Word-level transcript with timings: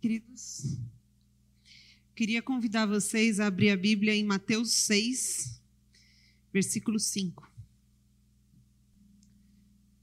Queridos, 0.00 0.78
queria 2.14 2.40
convidar 2.40 2.86
vocês 2.86 3.40
a 3.40 3.48
abrir 3.48 3.70
a 3.70 3.76
Bíblia 3.76 4.14
em 4.14 4.22
Mateus 4.22 4.70
6, 4.70 5.60
versículo 6.52 7.00
5. 7.00 7.50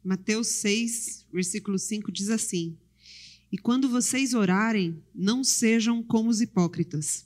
Mateus 0.04 0.48
6, 0.48 1.26
versículo 1.32 1.80
5 1.80 2.12
diz 2.12 2.30
assim: 2.30 2.78
E 3.50 3.58
quando 3.58 3.88
vocês 3.88 4.34
orarem, 4.34 5.02
não 5.16 5.46
sejam 5.46 6.04
como 6.04 6.30
os 6.30 6.42
hipócritas. 6.42 7.26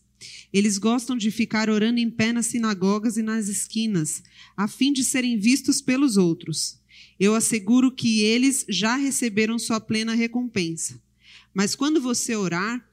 Eles 0.54 0.77
gostam 0.77 1.17
de 1.17 1.31
ficar 1.31 1.71
orando 1.71 1.99
em 1.99 2.09
pé 2.09 2.31
nas 2.31 2.45
sinagogas 2.45 3.17
e 3.17 3.23
nas 3.23 3.47
esquinas, 3.47 4.21
a 4.55 4.67
fim 4.67 4.93
de 4.93 5.04
serem 5.04 5.39
vistos 5.39 5.81
pelos 5.81 6.17
outros. 6.17 6.79
Eu 7.20 7.33
asseguro 7.33 7.91
que 7.91 8.21
eles 8.21 8.63
já 8.70 8.95
receberam 8.95 9.57
sua 9.57 9.81
plena 9.81 10.13
recompensa. 10.13 11.01
Mas 11.54 11.75
quando 11.75 12.02
você 12.02 12.36
orar, 12.36 12.88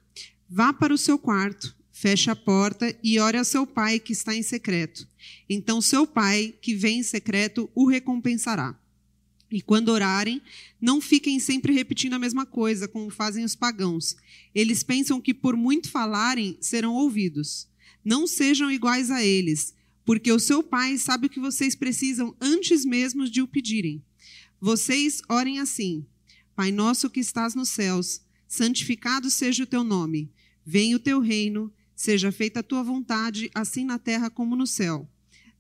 vá 0.48 0.72
para 0.72 0.94
o 0.94 0.98
seu 0.98 1.18
quarto, 1.18 1.76
feche 1.92 2.30
a 2.30 2.36
porta 2.36 2.96
e 3.02 3.18
ore 3.18 3.38
ao 3.38 3.44
seu 3.44 3.66
pai 3.66 3.98
que 3.98 4.12
está 4.12 4.34
em 4.34 4.42
secreto. 4.42 5.08
Então 5.48 5.80
seu 5.80 6.06
pai, 6.06 6.54
que 6.60 6.74
vem 6.74 7.00
em 7.00 7.02
secreto, 7.02 7.70
o 7.74 7.86
recompensará. 7.86 8.78
E 9.50 9.62
quando 9.62 9.90
orarem, 9.90 10.42
não 10.80 11.00
fiquem 11.00 11.38
sempre 11.38 11.72
repetindo 11.72 12.14
a 12.14 12.18
mesma 12.18 12.44
coisa, 12.44 12.88
como 12.88 13.10
fazem 13.10 13.44
os 13.44 13.54
pagãos. 13.54 14.16
Eles 14.54 14.82
pensam 14.82 15.20
que 15.20 15.32
por 15.32 15.56
muito 15.56 15.88
falarem, 15.88 16.58
serão 16.60 16.94
ouvidos. 16.94 17.68
Não 18.04 18.26
sejam 18.26 18.70
iguais 18.70 19.10
a 19.10 19.24
eles, 19.24 19.74
porque 20.04 20.30
o 20.32 20.38
seu 20.38 20.62
Pai 20.62 20.98
sabe 20.98 21.26
o 21.26 21.30
que 21.30 21.40
vocês 21.40 21.74
precisam 21.74 22.36
antes 22.40 22.84
mesmo 22.84 23.28
de 23.28 23.40
o 23.40 23.48
pedirem. 23.48 24.02
Vocês 24.60 25.20
orem 25.28 25.58
assim: 25.58 26.06
Pai 26.54 26.70
nosso 26.70 27.10
que 27.10 27.20
estás 27.20 27.54
nos 27.54 27.68
céus, 27.68 28.20
santificado 28.46 29.30
seja 29.30 29.64
o 29.64 29.66
teu 29.66 29.82
nome. 29.82 30.30
Venha 30.64 30.96
o 30.96 31.00
teu 31.00 31.20
reino, 31.20 31.72
seja 31.94 32.32
feita 32.32 32.60
a 32.60 32.62
tua 32.62 32.82
vontade, 32.82 33.50
assim 33.54 33.84
na 33.84 33.98
terra 33.98 34.28
como 34.30 34.56
no 34.56 34.66
céu. 34.66 35.08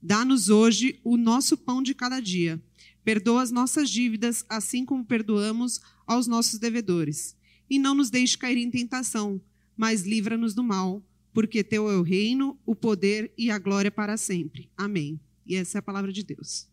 Dá-nos 0.02 0.48
hoje 0.48 1.00
o 1.02 1.16
nosso 1.16 1.56
pão 1.56 1.82
de 1.82 1.94
cada 1.94 2.20
dia 2.20 2.62
Perdoa 3.06 3.40
as 3.40 3.52
nossas 3.52 3.88
dívidas, 3.88 4.44
assim 4.48 4.84
como 4.84 5.04
perdoamos 5.04 5.80
aos 6.08 6.26
nossos 6.26 6.58
devedores. 6.58 7.36
E 7.70 7.78
não 7.78 7.94
nos 7.94 8.10
deixe 8.10 8.36
cair 8.36 8.58
em 8.58 8.68
tentação, 8.68 9.40
mas 9.76 10.02
livra-nos 10.02 10.54
do 10.54 10.64
mal, 10.64 11.00
porque 11.32 11.62
teu 11.62 11.88
é 11.88 11.96
o 11.96 12.02
reino, 12.02 12.58
o 12.66 12.74
poder 12.74 13.32
e 13.38 13.48
a 13.48 13.60
glória 13.60 13.92
para 13.92 14.16
sempre. 14.16 14.68
Amém. 14.76 15.20
E 15.46 15.54
essa 15.54 15.78
é 15.78 15.80
a 15.80 15.82
palavra 15.82 16.12
de 16.12 16.24
Deus. 16.24 16.66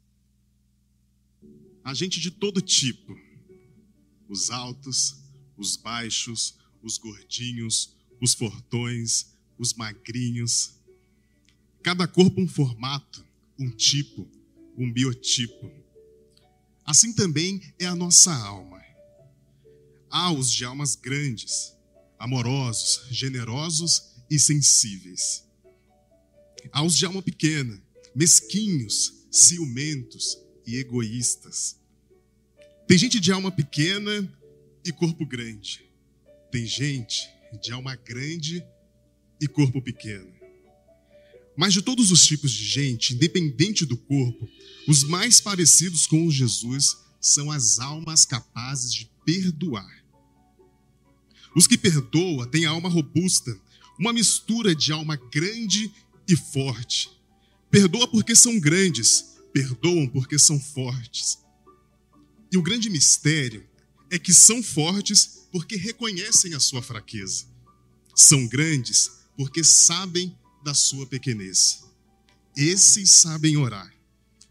A 1.83 1.93
gente 1.93 2.19
de 2.19 2.31
todo 2.31 2.59
tipo, 2.61 3.15
os 4.27 4.49
altos, 4.49 5.22
os 5.57 5.75
baixos, 5.75 6.55
os 6.81 6.97
gordinhos, 6.97 7.95
os 8.21 8.33
fortões, 8.33 9.27
os 9.57 9.73
magrinhos. 9.73 10.73
Cada 11.81 12.07
corpo 12.07 12.41
um 12.41 12.47
formato, 12.47 13.25
um 13.57 13.69
tipo, 13.69 14.27
um 14.77 14.91
biotipo. 14.91 15.71
Assim 16.85 17.13
também 17.13 17.61
é 17.79 17.85
a 17.85 17.95
nossa 17.95 18.33
alma. 18.33 18.81
Há 20.09 20.31
os 20.31 20.51
de 20.51 20.63
almas 20.65 20.95
grandes, 20.95 21.73
amorosos, 22.19 23.07
generosos 23.09 24.13
e 24.29 24.39
sensíveis. 24.39 25.43
Há 26.71 26.83
os 26.83 26.97
de 26.97 27.05
alma 27.05 27.21
pequena, 27.21 27.81
mesquinhos, 28.15 29.13
ciumentos 29.31 30.37
e 30.65 30.77
egoístas. 30.77 31.77
Tem 32.87 32.97
gente 32.97 33.19
de 33.19 33.31
alma 33.31 33.51
pequena 33.51 34.31
e 34.85 34.91
corpo 34.91 35.25
grande. 35.25 35.83
Tem 36.51 36.65
gente 36.65 37.29
de 37.61 37.71
alma 37.71 37.95
grande 37.95 38.63
e 39.39 39.47
corpo 39.47 39.81
pequeno. 39.81 40.31
Mas 41.55 41.73
de 41.73 41.81
todos 41.81 42.11
os 42.11 42.25
tipos 42.25 42.51
de 42.51 42.65
gente, 42.65 43.13
independente 43.13 43.85
do 43.85 43.95
corpo, 43.95 44.49
os 44.87 45.03
mais 45.03 45.39
parecidos 45.39 46.07
com 46.07 46.29
Jesus 46.29 46.97
são 47.21 47.51
as 47.51 47.79
almas 47.79 48.25
capazes 48.25 48.93
de 48.93 49.09
perdoar. 49.25 50.03
Os 51.55 51.67
que 51.67 51.77
perdoam 51.77 52.49
têm 52.49 52.65
a 52.65 52.71
alma 52.71 52.89
robusta, 52.89 53.55
uma 53.99 54.11
mistura 54.11 54.75
de 54.75 54.91
alma 54.91 55.15
grande 55.15 55.91
e 56.27 56.35
forte. 56.35 57.09
Perdoa 57.69 58.07
porque 58.07 58.35
são 58.35 58.59
grandes, 58.59 59.37
perdoam 59.53 60.07
porque 60.07 60.39
são 60.39 60.59
fortes. 60.59 61.37
E 62.51 62.57
o 62.57 62.61
grande 62.61 62.89
mistério 62.89 63.67
é 64.13 64.19
que 64.19 64.31
são 64.31 64.61
fortes 64.61 65.47
porque 65.51 65.75
reconhecem 65.75 66.53
a 66.53 66.59
sua 66.59 66.83
fraqueza. 66.83 67.45
São 68.15 68.45
grandes 68.45 69.09
porque 69.35 69.63
sabem 69.63 70.31
da 70.63 70.75
sua 70.75 71.07
pequenez. 71.07 71.83
Esses 72.55 73.09
sabem 73.09 73.57
orar. 73.57 73.91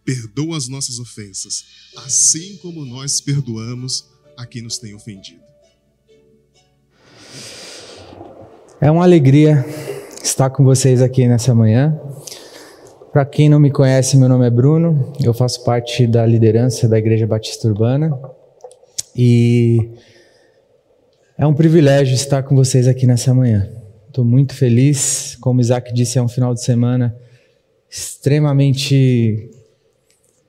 Perdoa 0.05 0.57
as 0.57 0.67
nossas 0.67 0.99
ofensas, 0.99 1.65
assim 1.99 2.57
como 2.57 2.85
nós 2.85 3.21
perdoamos 3.21 4.05
a 4.37 4.45
quem 4.45 4.63
nos 4.63 4.79
tem 4.79 4.97
ofendido. 4.97 5.41
É 8.81 8.91
uma 8.91 9.05
alegria 9.05 9.65
estar 10.25 10.51
com 10.51 10.65
vocês 10.65 11.01
aqui 11.01 11.29
nessa 11.29 11.55
manhã. 11.55 11.97
Para 13.13 13.25
quem 13.25 13.49
não 13.49 13.61
me 13.61 13.71
conhece, 13.71 14.17
meu 14.17 14.29
nome 14.29 14.45
é 14.45 14.51
Bruno, 14.51 15.13
eu 15.23 15.33
faço 15.33 15.63
parte 15.63 16.05
da 16.05 16.27
liderança 16.27 16.89
da 16.89 16.99
Igreja 16.99 17.29
Batista 17.29 17.69
Urbana 17.69 18.11
e 19.17 19.91
é 21.37 21.47
um 21.47 21.55
privilégio 21.55 22.15
estar 22.15 22.43
com 22.43 22.55
vocês 22.55 22.87
aqui 22.87 23.07
nessa 23.07 23.35
manhã. 23.35 23.69
Estou 24.09 24.25
muito 24.25 24.55
feliz. 24.55 25.37
Como 25.41 25.61
Isaac 25.61 25.93
disse, 25.93 26.19
é 26.19 26.23
um 26.23 26.29
final 26.29 26.55
de 26.55 26.63
semana 26.63 27.17
extremamente 27.91 29.51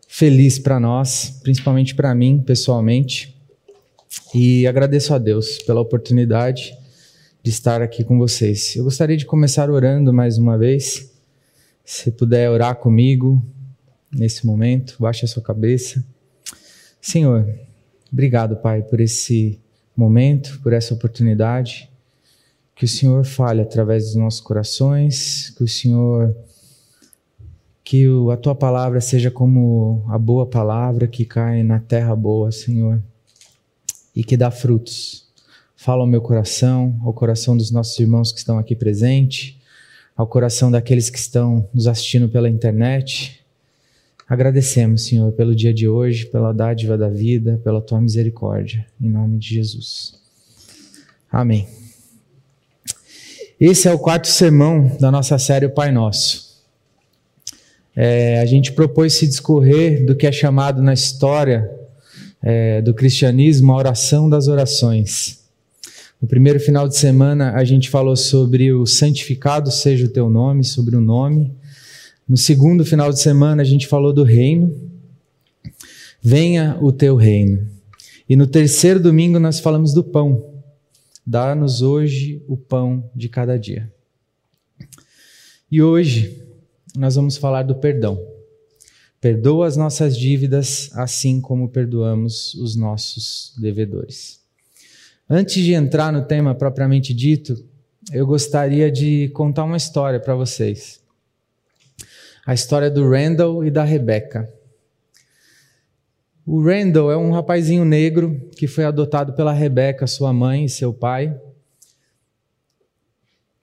feliz 0.08 0.60
para 0.60 0.80
nós, 0.80 1.40
principalmente 1.42 1.96
para 1.96 2.14
mim, 2.14 2.42
pessoalmente. 2.46 3.36
E 4.34 4.66
agradeço 4.68 5.14
a 5.14 5.18
Deus 5.18 5.58
pela 5.64 5.82
oportunidade 5.82 6.78
de 7.42 7.50
estar 7.50 7.82
aqui 7.82 8.04
com 8.04 8.18
vocês. 8.18 8.76
Eu 8.76 8.86
gostaria 8.86 9.18
de 9.18 9.26
começar 9.26 9.70
orando 9.70 10.14
mais 10.14 10.38
uma 10.38 10.58
vez. 10.58 11.12
Se 11.84 12.12
puder 12.12 12.50
orar 12.50 12.76
comigo 12.76 13.44
nesse 14.14 14.46
momento, 14.46 14.96
baixe 15.00 15.26
a 15.26 15.28
sua 15.28 15.42
cabeça. 15.44 16.06
Senhor, 17.02 17.46
obrigado, 18.14 18.56
Pai, 18.58 18.84
por 18.84 19.02
esse 19.02 19.60
momento, 19.98 20.60
por 20.62 20.72
essa 20.72 20.94
oportunidade. 20.94 21.90
Que 22.76 22.86
o 22.86 22.88
Senhor 22.88 23.26
fale 23.26 23.62
através 23.62 24.06
dos 24.06 24.16
nossos 24.16 24.40
corações, 24.40 25.50
que 25.58 25.64
o 25.64 25.68
Senhor 25.68 26.36
que 27.84 28.06
a 28.32 28.38
tua 28.38 28.56
palavra 28.56 29.02
seja 29.02 29.30
como 29.30 30.06
a 30.08 30.18
boa 30.18 30.48
palavra 30.48 31.06
que 31.06 31.26
cai 31.26 31.64
na 31.64 31.80
terra 31.80 32.16
boa, 32.16 32.52
Senhor, 32.52 33.04
e 34.16 34.24
que 34.24 34.38
dá 34.38 34.50
frutos. 34.50 35.28
Fala 35.76 36.02
ao 36.02 36.08
meu 36.08 36.22
coração, 36.22 36.98
ao 37.04 37.14
coração 37.14 37.58
dos 37.58 37.72
nossos 37.72 38.00
irmãos 38.00 38.32
que 38.32 38.40
estão 38.40 38.58
aqui 38.58 38.74
presentes, 38.74 39.58
ao 40.16 40.26
coração 40.26 40.72
daqueles 40.72 41.10
que 41.10 41.18
estão 41.18 41.68
nos 41.74 41.88
assistindo 41.88 42.30
pela 42.30 42.50
internet. 42.50 43.43
Agradecemos, 44.28 45.06
Senhor, 45.06 45.32
pelo 45.34 45.56
dia 45.56 45.74
de 45.74 45.88
hoje, 45.88 46.26
pela 46.26 46.54
dádiva 46.54 46.98
da 46.98 47.10
vida, 47.10 47.60
pela 47.64 47.82
tua 47.82 48.02
misericórdia, 48.02 48.86
em 49.00 49.10
nome 49.10 49.38
de 49.38 49.56
Jesus. 49.56 50.16
Amém. 51.32 51.68
Esse 53.60 53.88
é 53.88 53.94
o 53.94 54.00
quarto 54.00 54.28
sermão 54.28 54.96
da 55.00 55.12
nossa 55.12 55.38
série 55.38 55.66
o 55.66 55.74
Pai 55.74 55.92
Nosso. 55.92 56.54
É, 57.96 58.40
a 58.40 58.46
gente 58.46 58.72
propôs 58.72 59.14
se 59.14 59.28
discorrer 59.28 60.06
do 60.06 60.16
que 60.16 60.26
é 60.26 60.32
chamado 60.32 60.82
na 60.82 60.94
história 60.94 61.70
é, 62.42 62.82
do 62.82 62.94
cristianismo 62.94 63.72
a 63.72 63.78
oração 63.78 64.30
das 64.30 64.48
orações. 64.48 65.44
No 66.22 66.28
primeiro 66.28 66.60
final 66.60 66.88
de 66.88 66.98
semana, 66.98 67.54
a 67.54 67.64
gente 67.64 67.90
falou 67.90 68.16
sobre 68.16 68.74
o 68.74 68.86
santificado 68.86 69.70
seja 69.72 70.06
o 70.06 70.10
teu 70.10 70.30
nome, 70.30 70.64
sobre 70.64 70.96
o 70.96 71.02
nome. 71.02 71.54
No 72.28 72.38
segundo 72.38 72.86
final 72.86 73.12
de 73.12 73.20
semana, 73.20 73.62
a 73.62 73.66
gente 73.66 73.88
falou 73.88 74.14
do 74.14 74.24
reino. 74.24 74.74
Venha 76.22 76.78
o 76.82 76.92
teu 76.92 77.16
reino. 77.16 77.68
E 78.30 78.36
no 78.36 78.48
terceiro 78.48 79.00
domingo, 79.00 79.40
nós 79.40 79.60
falamos 79.60 79.94
do 79.94 80.04
pão 80.04 80.54
Dá-nos 81.26 81.82
hoje 81.82 82.44
o 82.50 82.58
pão 82.58 83.10
de 83.16 83.30
cada 83.30 83.58
dia. 83.58 83.90
E 85.72 85.82
hoje 85.82 86.44
nós 86.98 87.16
vamos 87.16 87.38
falar 87.38 87.64
do 87.64 87.76
perdão. 87.76 88.22
Perdoa 89.22 89.68
as 89.68 89.78
nossas 89.78 90.18
dívidas, 90.18 90.90
assim 90.94 91.40
como 91.40 91.70
perdoamos 91.70 92.54
os 92.56 92.76
nossos 92.76 93.54
devedores. 93.58 94.42
Antes 95.30 95.64
de 95.64 95.72
entrar 95.72 96.12
no 96.12 96.26
tema 96.26 96.54
propriamente 96.54 97.14
dito, 97.14 97.66
eu 98.12 98.28
gostaria 98.28 98.92
de 98.92 99.30
contar 99.30 99.64
uma 99.64 99.78
história 99.78 100.20
para 100.20 100.36
vocês. 100.36 101.00
A 102.46 102.54
história 102.54 102.92
do 102.92 103.10
Randall 103.10 103.64
e 103.64 103.72
da 103.72 103.84
Rebecca. 103.84 104.52
O 106.46 106.62
Randall 106.62 107.10
é 107.10 107.16
um 107.16 107.32
rapazinho 107.32 107.86
negro 107.86 108.50
que 108.58 108.68
foi 108.68 108.84
adotado 108.84 109.34
pela 109.34 109.54
Rebeca, 109.54 110.06
sua 110.06 110.34
mãe 110.34 110.66
e 110.66 110.70
seu 110.70 110.94
pai. 110.94 111.40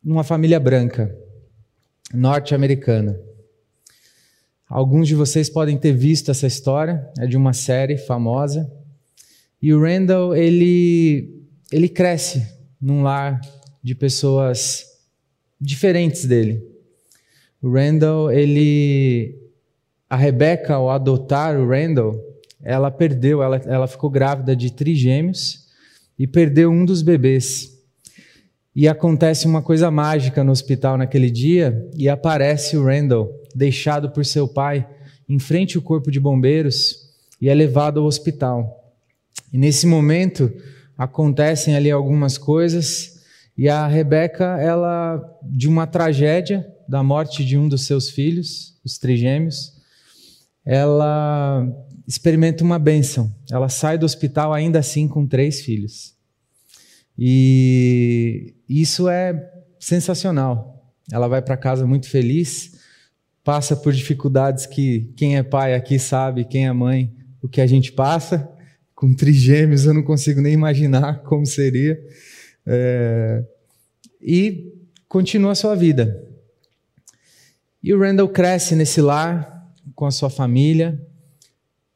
numa 0.02 0.24
família 0.24 0.58
branca, 0.58 1.14
norte-americana. 2.14 3.20
Alguns 4.66 5.06
de 5.06 5.14
vocês 5.14 5.50
podem 5.50 5.76
ter 5.76 5.92
visto 5.92 6.30
essa 6.30 6.46
história, 6.46 7.06
é 7.18 7.26
de 7.26 7.36
uma 7.36 7.52
série 7.52 7.98
famosa. 7.98 8.72
E 9.60 9.74
o 9.74 9.82
Randall, 9.82 10.34
ele, 10.34 11.44
ele 11.70 11.86
cresce 11.86 12.46
num 12.80 13.02
lar 13.02 13.42
de 13.82 13.94
pessoas 13.94 14.86
diferentes 15.60 16.24
dele. 16.24 16.69
O 17.62 17.70
Randall, 17.70 18.32
ele. 18.32 19.38
A 20.08 20.16
Rebecca, 20.16 20.74
ao 20.74 20.90
adotar 20.90 21.56
o 21.56 21.68
Randall, 21.68 22.18
ela 22.62 22.90
perdeu, 22.90 23.42
ela, 23.42 23.56
ela 23.64 23.86
ficou 23.86 24.10
grávida 24.10 24.56
de 24.56 24.72
trigêmeos 24.72 25.68
e 26.18 26.26
perdeu 26.26 26.70
um 26.70 26.84
dos 26.84 27.02
bebês. 27.02 27.78
E 28.74 28.88
acontece 28.88 29.46
uma 29.46 29.62
coisa 29.62 29.90
mágica 29.90 30.42
no 30.42 30.52
hospital 30.52 30.96
naquele 30.96 31.30
dia 31.30 31.88
e 31.96 32.08
aparece 32.08 32.76
o 32.76 32.84
Randall, 32.84 33.30
deixado 33.54 34.10
por 34.10 34.24
seu 34.24 34.48
pai, 34.48 34.86
em 35.28 35.38
frente 35.38 35.76
ao 35.76 35.82
corpo 35.82 36.10
de 36.10 36.18
bombeiros 36.18 36.96
e 37.40 37.48
é 37.48 37.54
levado 37.54 38.00
ao 38.00 38.06
hospital. 38.06 38.94
E 39.52 39.58
nesse 39.58 39.86
momento 39.86 40.52
acontecem 40.96 41.76
ali 41.76 41.90
algumas 41.90 42.36
coisas 42.36 43.20
e 43.56 43.68
a 43.68 43.86
Rebeca, 43.86 44.58
ela 44.60 45.22
de 45.42 45.68
uma 45.68 45.86
tragédia 45.86 46.66
da 46.90 47.04
morte 47.04 47.44
de 47.44 47.56
um 47.56 47.68
dos 47.68 47.82
seus 47.82 48.10
filhos, 48.10 48.76
os 48.84 48.98
trigêmeos, 48.98 49.76
ela 50.66 51.64
experimenta 52.06 52.64
uma 52.64 52.80
bênção. 52.80 53.32
Ela 53.48 53.68
sai 53.68 53.96
do 53.96 54.04
hospital 54.04 54.52
ainda 54.52 54.80
assim 54.80 55.06
com 55.06 55.24
três 55.24 55.60
filhos. 55.60 56.16
E 57.16 58.56
isso 58.68 59.08
é 59.08 59.52
sensacional. 59.78 60.92
Ela 61.12 61.28
vai 61.28 61.40
para 61.40 61.56
casa 61.56 61.86
muito 61.86 62.08
feliz, 62.08 62.72
passa 63.44 63.76
por 63.76 63.92
dificuldades 63.92 64.66
que 64.66 65.12
quem 65.16 65.36
é 65.36 65.44
pai 65.44 65.74
aqui 65.74 65.96
sabe, 65.96 66.44
quem 66.44 66.66
é 66.66 66.72
mãe, 66.72 67.14
o 67.40 67.48
que 67.48 67.60
a 67.60 67.66
gente 67.68 67.92
passa. 67.92 68.50
Com 68.96 69.14
trigêmeos, 69.14 69.86
eu 69.86 69.94
não 69.94 70.02
consigo 70.02 70.40
nem 70.40 70.54
imaginar 70.54 71.22
como 71.22 71.46
seria. 71.46 71.96
É... 72.66 73.44
E 74.20 74.74
continua 75.08 75.52
a 75.52 75.54
sua 75.54 75.76
vida. 75.76 76.29
E 77.82 77.94
o 77.94 77.98
Randall 77.98 78.28
cresce 78.28 78.76
nesse 78.76 79.00
lar 79.00 79.74
com 79.94 80.04
a 80.04 80.10
sua 80.10 80.28
família. 80.28 81.00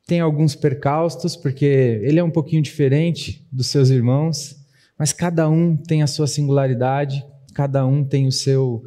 Tem 0.06 0.20
alguns 0.20 0.54
percalços, 0.54 1.36
porque 1.36 2.00
ele 2.02 2.18
é 2.18 2.24
um 2.24 2.30
pouquinho 2.30 2.62
diferente 2.62 3.46
dos 3.52 3.66
seus 3.66 3.90
irmãos, 3.90 4.56
mas 4.98 5.12
cada 5.12 5.48
um 5.48 5.76
tem 5.76 6.02
a 6.02 6.06
sua 6.06 6.26
singularidade, 6.26 7.24
cada 7.54 7.86
um 7.86 8.04
tem 8.04 8.26
o 8.26 8.32
seu 8.32 8.82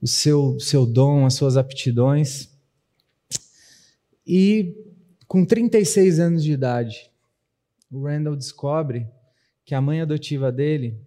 o 0.00 0.06
seu 0.06 0.58
seu 0.58 0.84
dom, 0.84 1.26
as 1.26 1.34
suas 1.34 1.56
aptidões. 1.56 2.50
E 4.26 4.74
com 5.26 5.44
36 5.44 6.20
anos 6.20 6.44
de 6.44 6.52
idade, 6.52 7.10
o 7.90 8.04
Randall 8.04 8.36
descobre 8.36 9.06
que 9.64 9.74
a 9.74 9.80
mãe 9.80 10.00
adotiva 10.00 10.52
dele 10.52 11.00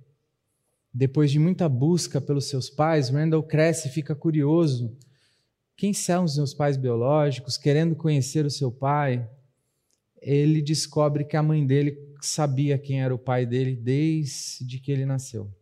depois 0.97 1.29
de 1.29 1.37
muita 1.37 1.67
busca 1.67 2.21
pelos 2.21 2.45
seus 2.45 2.69
pais, 2.69 3.09
Randall 3.09 3.43
cresce 3.43 3.89
e 3.89 3.91
fica 3.91 4.15
curioso. 4.15 4.97
Quem 5.75 5.93
são 5.93 6.23
os 6.23 6.37
meus 6.37 6.53
pais 6.53 6.77
biológicos? 6.77 7.57
Querendo 7.57 7.97
conhecer 7.97 8.45
o 8.45 8.49
seu 8.49 8.71
pai, 8.71 9.29
ele 10.21 10.61
descobre 10.61 11.25
que 11.25 11.35
a 11.35 11.43
mãe 11.43 11.67
dele 11.67 11.97
sabia 12.21 12.77
quem 12.77 13.03
era 13.03 13.13
o 13.13 13.19
pai 13.19 13.45
dele 13.45 13.75
desde 13.75 14.79
que 14.79 14.89
ele 14.89 15.05
nasceu. 15.05 15.53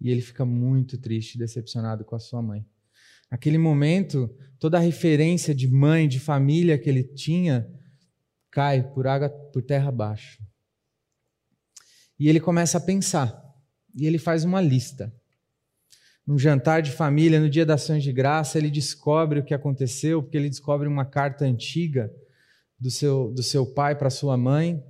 E 0.00 0.10
ele 0.10 0.22
fica 0.22 0.44
muito 0.44 0.98
triste, 0.98 1.38
decepcionado 1.38 2.04
com 2.04 2.16
a 2.16 2.18
sua 2.20 2.42
mãe. 2.42 2.66
Naquele 3.30 3.58
momento, 3.58 4.28
toda 4.58 4.76
a 4.76 4.80
referência 4.80 5.54
de 5.54 5.68
mãe, 5.68 6.08
de 6.08 6.18
família 6.18 6.76
que 6.76 6.90
ele 6.90 7.04
tinha, 7.04 7.64
cai 8.50 8.82
por 8.82 9.06
água, 9.06 9.28
por 9.30 9.62
terra 9.62 9.90
abaixo. 9.90 10.42
E 12.18 12.28
ele 12.28 12.40
começa 12.40 12.78
a 12.78 12.80
pensar 12.80 13.43
e 13.94 14.06
ele 14.06 14.18
faz 14.18 14.44
uma 14.44 14.60
lista. 14.60 15.12
Num 16.26 16.38
jantar 16.38 16.80
de 16.80 16.90
família, 16.90 17.38
no 17.38 17.50
dia 17.50 17.66
das 17.66 17.82
ações 17.82 18.02
de 18.02 18.12
graça, 18.12 18.56
ele 18.58 18.70
descobre 18.70 19.40
o 19.40 19.44
que 19.44 19.52
aconteceu, 19.52 20.22
porque 20.22 20.36
ele 20.36 20.48
descobre 20.48 20.88
uma 20.88 21.04
carta 21.04 21.44
antiga 21.44 22.10
do 22.80 22.90
seu, 22.90 23.30
do 23.32 23.42
seu 23.42 23.66
pai 23.66 23.94
para 23.94 24.10
sua 24.10 24.36
mãe, 24.36 24.82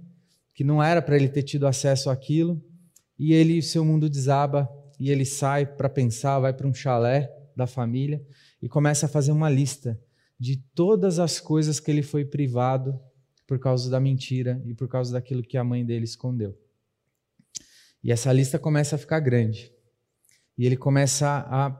que 0.55 0.63
não 0.63 0.83
era 0.83 1.03
para 1.03 1.17
ele 1.17 1.29
ter 1.29 1.43
tido 1.43 1.67
acesso 1.67 2.09
àquilo, 2.09 2.63
e 3.19 3.33
ele, 3.33 3.61
seu 3.63 3.85
mundo 3.85 4.09
desaba, 4.09 4.69
e 4.99 5.11
ele 5.11 5.25
sai 5.25 5.67
para 5.67 5.89
pensar, 5.89 6.39
vai 6.39 6.53
para 6.53 6.67
um 6.67 6.75
chalé 6.75 7.31
da 7.57 7.67
família 7.67 8.25
e 8.61 8.69
começa 8.69 9.07
a 9.07 9.09
fazer 9.09 9.33
uma 9.33 9.51
lista 9.51 10.01
de 10.39 10.57
todas 10.75 11.19
as 11.19 11.41
coisas 11.41 11.79
que 11.79 11.91
ele 11.91 12.03
foi 12.03 12.25
privado 12.25 12.99
por 13.47 13.59
causa 13.59 13.91
da 13.91 14.01
mentira 14.01 14.63
e 14.65 14.75
por 14.75 14.89
causa 14.89 15.13
daquilo 15.13 15.43
que 15.43 15.57
a 15.57 15.65
mãe 15.65 15.85
dele 15.85 16.05
escondeu. 16.05 16.57
E 18.05 18.13
essa 18.13 18.31
lista 18.31 18.59
começa 18.59 18.97
a 18.97 18.99
ficar 18.99 19.19
grande. 19.19 19.73
E 20.59 20.67
ele 20.67 20.77
começa 20.77 21.27
a 21.27 21.75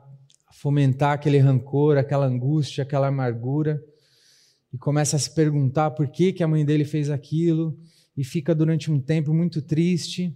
fomentar 0.55 1.11
aquele 1.11 1.37
rancor, 1.37 1.97
aquela 1.97 2.25
angústia, 2.25 2.81
aquela 2.81 3.07
amargura, 3.07 3.79
e 4.73 4.77
começa 4.77 5.15
a 5.15 5.19
se 5.19 5.33
perguntar 5.33 5.91
por 5.91 6.07
que, 6.07 6.33
que 6.33 6.43
a 6.43 6.47
mãe 6.47 6.65
dele 6.65 6.83
fez 6.83 7.11
aquilo, 7.11 7.77
e 8.17 8.23
fica 8.23 8.55
durante 8.55 8.91
um 8.91 8.99
tempo 8.99 9.35
muito 9.35 9.61
triste, 9.61 10.35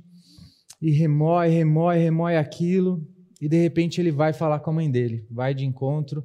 e 0.79 0.91
remói, 0.91 1.49
remói, 1.49 1.97
remói 1.97 2.37
aquilo, 2.37 3.03
e 3.41 3.49
de 3.49 3.59
repente 3.59 3.99
ele 3.99 4.11
vai 4.11 4.31
falar 4.31 4.59
com 4.59 4.69
a 4.69 4.73
mãe 4.73 4.91
dele, 4.91 5.25
vai 5.31 5.55
de 5.55 5.65
encontro, 5.65 6.23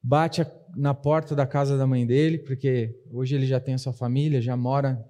bate 0.00 0.46
na 0.76 0.94
porta 0.94 1.34
da 1.34 1.46
casa 1.46 1.76
da 1.76 1.86
mãe 1.86 2.06
dele, 2.06 2.38
porque 2.38 2.96
hoje 3.10 3.34
ele 3.34 3.46
já 3.46 3.58
tem 3.58 3.74
a 3.74 3.78
sua 3.78 3.92
família, 3.92 4.40
já 4.40 4.56
mora 4.56 5.04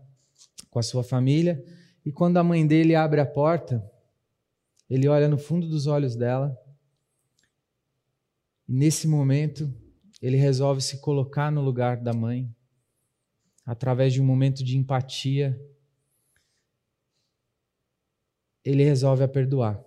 com 0.70 0.78
a 0.78 0.82
sua 0.82 1.04
família, 1.04 1.62
e 2.04 2.12
quando 2.12 2.36
a 2.36 2.44
mãe 2.44 2.66
dele 2.66 2.94
abre 2.94 3.20
a 3.20 3.26
porta, 3.26 3.82
ele 4.90 5.08
olha 5.08 5.26
no 5.26 5.38
fundo 5.38 5.66
dos 5.66 5.86
olhos 5.86 6.14
dela. 6.14 6.56
E 8.68 8.72
nesse 8.74 9.08
momento, 9.08 9.72
ele 10.20 10.36
resolve 10.36 10.82
se 10.82 11.00
colocar 11.00 11.50
no 11.50 11.62
lugar 11.62 11.96
da 11.96 12.12
mãe, 12.12 12.54
através 13.64 14.12
de 14.12 14.20
um 14.20 14.24
momento 14.24 14.62
de 14.62 14.76
empatia. 14.76 15.58
Ele 18.62 18.84
resolve 18.84 19.24
a 19.24 19.28
perdoar. 19.28 19.82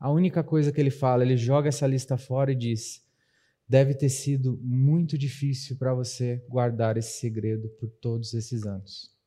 A 0.00 0.10
única 0.10 0.42
coisa 0.42 0.72
que 0.72 0.80
ele 0.80 0.90
fala, 0.90 1.22
ele 1.22 1.36
joga 1.36 1.68
essa 1.68 1.86
lista 1.86 2.16
fora 2.16 2.52
e 2.52 2.54
diz: 2.54 3.04
deve 3.68 3.94
ter 3.94 4.08
sido 4.08 4.58
muito 4.62 5.18
difícil 5.18 5.76
para 5.76 5.92
você 5.92 6.42
guardar 6.48 6.96
esse 6.96 7.18
segredo 7.18 7.68
por 7.80 7.90
todos 7.90 8.32
esses 8.32 8.64
anos 8.64 9.17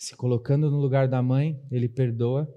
se 0.00 0.16
colocando 0.16 0.70
no 0.70 0.78
lugar 0.78 1.06
da 1.06 1.22
mãe, 1.22 1.62
ele 1.70 1.86
perdoa 1.86 2.50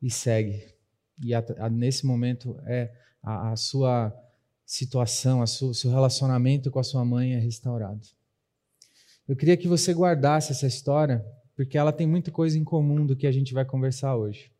e 0.00 0.08
segue. 0.08 0.72
E 1.20 1.34
a, 1.34 1.44
a, 1.58 1.68
nesse 1.68 2.06
momento 2.06 2.56
é 2.64 2.94
a, 3.20 3.50
a 3.50 3.56
sua 3.56 4.16
situação, 4.64 5.40
o 5.40 5.74
seu 5.74 5.90
relacionamento 5.90 6.70
com 6.70 6.78
a 6.78 6.84
sua 6.84 7.04
mãe 7.04 7.34
é 7.34 7.38
restaurado. 7.40 8.06
Eu 9.26 9.34
queria 9.34 9.56
que 9.56 9.66
você 9.66 9.92
guardasse 9.92 10.52
essa 10.52 10.68
história, 10.68 11.26
porque 11.56 11.76
ela 11.76 11.92
tem 11.92 12.06
muita 12.06 12.30
coisa 12.30 12.56
em 12.56 12.62
comum 12.62 13.04
do 13.04 13.16
que 13.16 13.26
a 13.26 13.32
gente 13.32 13.52
vai 13.52 13.64
conversar 13.64 14.14
hoje. 14.14 14.52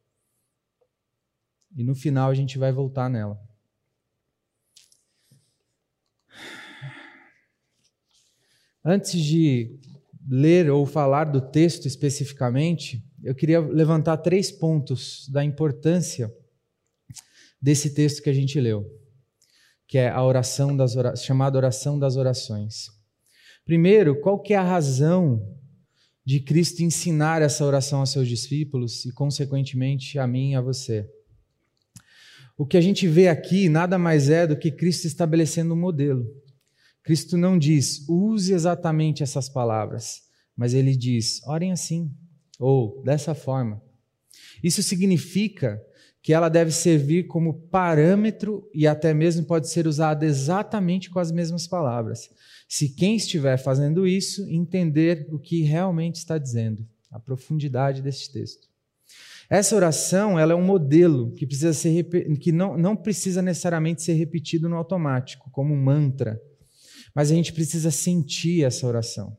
E 1.76 1.84
no 1.84 1.94
final 1.94 2.30
a 2.30 2.34
gente 2.34 2.58
vai 2.58 2.72
voltar 2.72 3.08
nela. 3.08 3.40
Antes 8.84 9.22
de 9.22 9.78
ler 10.28 10.70
ou 10.70 10.84
falar 10.84 11.24
do 11.24 11.40
texto 11.40 11.86
especificamente, 11.86 13.02
eu 13.22 13.34
queria 13.34 13.60
levantar 13.60 14.18
três 14.18 14.52
pontos 14.52 15.28
da 15.30 15.42
importância 15.42 16.32
desse 17.60 17.94
texto 17.94 18.22
que 18.22 18.30
a 18.30 18.32
gente 18.32 18.60
leu, 18.60 18.86
que 19.86 19.98
é 19.98 20.08
a 20.08 20.22
oração 20.22 20.76
das 20.76 20.96
ora... 20.96 21.16
chamada 21.16 21.56
oração 21.56 21.98
das 21.98 22.16
orações. 22.16 22.86
Primeiro, 23.64 24.20
qual 24.20 24.40
que 24.40 24.54
é 24.54 24.56
a 24.56 24.62
razão 24.62 25.42
de 26.24 26.40
Cristo 26.40 26.82
ensinar 26.82 27.42
essa 27.42 27.64
oração 27.64 28.00
aos 28.00 28.10
seus 28.10 28.28
discípulos 28.28 29.04
e 29.06 29.12
consequentemente 29.12 30.18
a 30.18 30.26
mim 30.26 30.52
e 30.52 30.54
a 30.54 30.60
você? 30.60 31.08
O 32.56 32.66
que 32.66 32.76
a 32.76 32.80
gente 32.80 33.06
vê 33.08 33.28
aqui 33.28 33.68
nada 33.68 33.98
mais 33.98 34.28
é 34.28 34.46
do 34.46 34.56
que 34.56 34.70
Cristo 34.70 35.06
estabelecendo 35.06 35.74
um 35.74 35.78
modelo. 35.78 36.26
Cristo 37.08 37.38
não 37.38 37.58
diz, 37.58 38.04
use 38.06 38.52
exatamente 38.52 39.22
essas 39.22 39.48
palavras, 39.48 40.24
mas 40.54 40.74
ele 40.74 40.94
diz, 40.94 41.40
orem 41.46 41.72
assim, 41.72 42.14
ou 42.58 43.02
dessa 43.02 43.34
forma. 43.34 43.82
Isso 44.62 44.82
significa 44.82 45.82
que 46.20 46.34
ela 46.34 46.50
deve 46.50 46.70
servir 46.70 47.26
como 47.26 47.66
parâmetro 47.70 48.68
e 48.74 48.86
até 48.86 49.14
mesmo 49.14 49.46
pode 49.46 49.70
ser 49.70 49.86
usada 49.86 50.26
exatamente 50.26 51.08
com 51.08 51.18
as 51.18 51.32
mesmas 51.32 51.66
palavras. 51.66 52.28
Se 52.68 52.90
quem 52.90 53.16
estiver 53.16 53.56
fazendo 53.56 54.06
isso 54.06 54.46
entender 54.46 55.26
o 55.32 55.38
que 55.38 55.62
realmente 55.62 56.16
está 56.16 56.36
dizendo, 56.36 56.86
a 57.10 57.18
profundidade 57.18 58.02
desse 58.02 58.30
texto. 58.30 58.68
Essa 59.48 59.74
oração 59.74 60.38
ela 60.38 60.52
é 60.52 60.56
um 60.56 60.62
modelo 60.62 61.32
que, 61.32 61.46
precisa 61.46 61.72
ser, 61.72 62.04
que 62.38 62.52
não, 62.52 62.76
não 62.76 62.94
precisa 62.94 63.40
necessariamente 63.40 64.02
ser 64.02 64.12
repetido 64.12 64.68
no 64.68 64.76
automático, 64.76 65.48
como 65.50 65.72
um 65.72 65.82
mantra, 65.82 66.38
mas 67.18 67.32
a 67.32 67.34
gente 67.34 67.52
precisa 67.52 67.90
sentir 67.90 68.62
essa 68.62 68.86
oração. 68.86 69.36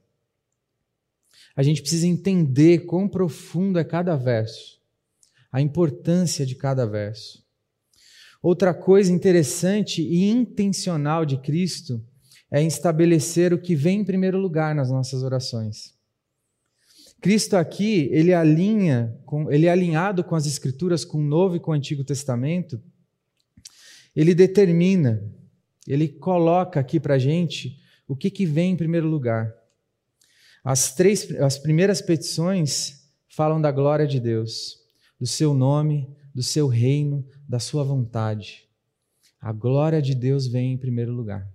A 1.55 1.63
gente 1.63 1.79
precisa 1.79 2.05
entender 2.05 2.79
quão 2.79 3.07
profundo 3.07 3.79
é 3.79 3.85
cada 3.85 4.17
verso, 4.17 4.81
a 5.49 5.61
importância 5.61 6.45
de 6.45 6.55
cada 6.55 6.85
verso. 6.85 7.41
Outra 8.43 8.73
coisa 8.73 9.13
interessante 9.13 10.01
e 10.01 10.29
intencional 10.29 11.23
de 11.25 11.37
Cristo 11.37 12.05
é 12.51 12.61
estabelecer 12.61 13.53
o 13.53 13.61
que 13.61 13.75
vem 13.75 14.01
em 14.01 14.05
primeiro 14.05 14.37
lugar 14.37 14.75
nas 14.75 14.91
nossas 14.91 15.23
orações. 15.23 15.97
Cristo 17.21 17.55
aqui, 17.55 18.09
ele 18.11 18.33
alinha, 18.33 19.17
com, 19.25 19.49
ele 19.49 19.67
é 19.67 19.71
alinhado 19.71 20.21
com 20.21 20.35
as 20.35 20.45
escrituras, 20.45 21.05
com 21.05 21.19
o 21.19 21.25
Novo 21.25 21.55
e 21.55 21.61
com 21.61 21.71
o 21.71 21.75
Antigo 21.75 22.03
Testamento, 22.03 22.77
ele 24.13 24.35
determina, 24.35 25.23
ele 25.87 26.07
coloca 26.07 26.79
aqui 26.79 26.99
para 26.99 27.15
a 27.15 27.19
gente 27.19 27.79
o 28.07 28.15
que, 28.15 28.29
que 28.29 28.45
vem 28.45 28.71
em 28.73 28.77
primeiro 28.77 29.07
lugar. 29.07 29.53
As, 30.63 30.93
três, 30.93 31.29
as 31.39 31.57
primeiras 31.57 32.01
petições 32.01 33.09
falam 33.27 33.61
da 33.61 33.71
glória 33.71 34.05
de 34.05 34.19
Deus, 34.19 34.77
do 35.19 35.27
seu 35.27 35.53
nome, 35.53 36.09
do 36.33 36.43
seu 36.43 36.67
reino, 36.67 37.25
da 37.47 37.59
sua 37.59 37.83
vontade. 37.83 38.67
A 39.39 39.53
glória 39.53 40.01
de 40.01 40.13
Deus 40.13 40.47
vem 40.47 40.73
em 40.73 40.77
primeiro 40.77 41.11
lugar. 41.11 41.47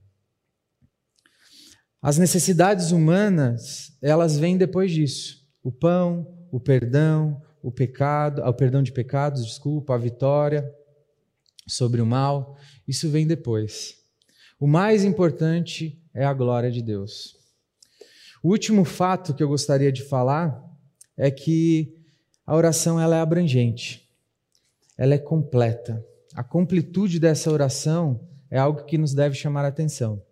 As 2.00 2.19
necessidades 2.19 2.90
humanas, 2.90 3.97
elas 4.02 4.38
vêm 4.38 4.57
depois 4.57 4.93
disso 4.93 5.45
o 5.62 5.73
pão, 5.73 6.47
o 6.52 6.61
perdão, 6.61 7.40
o 7.62 7.73
pecado, 7.73 8.43
o 8.43 8.52
perdão 8.52 8.83
de 8.83 8.93
pecados, 8.93 9.45
desculpa, 9.47 9.95
a 9.95 9.99
vitória 9.99 10.71
sobre 11.66 12.02
o 12.02 12.07
mal, 12.07 12.59
isso 12.87 13.09
vem 13.09 13.26
depois. 13.26 14.03
O 14.64 14.66
mais 14.66 15.04
importante 15.04 16.02
é 16.14 16.25
a 16.25 16.33
glória 16.33 16.71
de 16.71 16.80
Deus. 16.80 17.37
O 18.42 18.49
último 18.49 18.83
fato 18.83 19.35
que 19.35 19.42
eu 19.42 19.49
gostaria 19.49 19.92
de 19.92 20.02
falar 20.02 20.59
é 21.18 21.30
que 21.30 21.94
a 22.47 22.56
oração 22.56 22.99
ela 22.99 23.14
é 23.14 23.21
abrangente. 23.21 24.09
Ela 24.97 25.16
é 25.16 25.18
completa. 25.18 26.02
A 26.35 26.42
completude 26.42 27.21
dessa 27.21 27.50
oração 27.50 28.26
é 28.50 28.59
algo 28.59 28.87
que 28.87 28.97
nos 28.97 29.12
deve 29.12 29.35
chamar 29.35 29.66
a 29.66 29.68
atenção. 29.68 30.23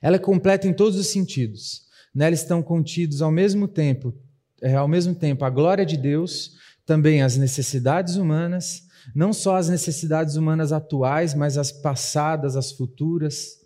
Ela 0.00 0.14
é 0.14 0.20
completa 0.20 0.68
em 0.68 0.72
todos 0.72 0.96
os 0.96 1.08
sentidos. 1.08 1.88
Nela 2.14 2.36
estão 2.36 2.62
contidos 2.62 3.20
ao 3.20 3.32
mesmo 3.32 3.66
tempo 3.66 4.14
é, 4.62 4.76
ao 4.76 4.86
mesmo 4.86 5.12
tempo 5.12 5.44
a 5.44 5.50
glória 5.50 5.84
de 5.84 5.96
Deus, 5.96 6.52
também 6.86 7.20
as 7.20 7.36
necessidades 7.36 8.14
humanas, 8.14 8.83
não 9.14 9.32
só 9.32 9.56
as 9.56 9.68
necessidades 9.68 10.36
humanas 10.36 10.72
atuais, 10.72 11.34
mas 11.34 11.58
as 11.58 11.72
passadas, 11.72 12.56
as 12.56 12.70
futuras, 12.70 13.58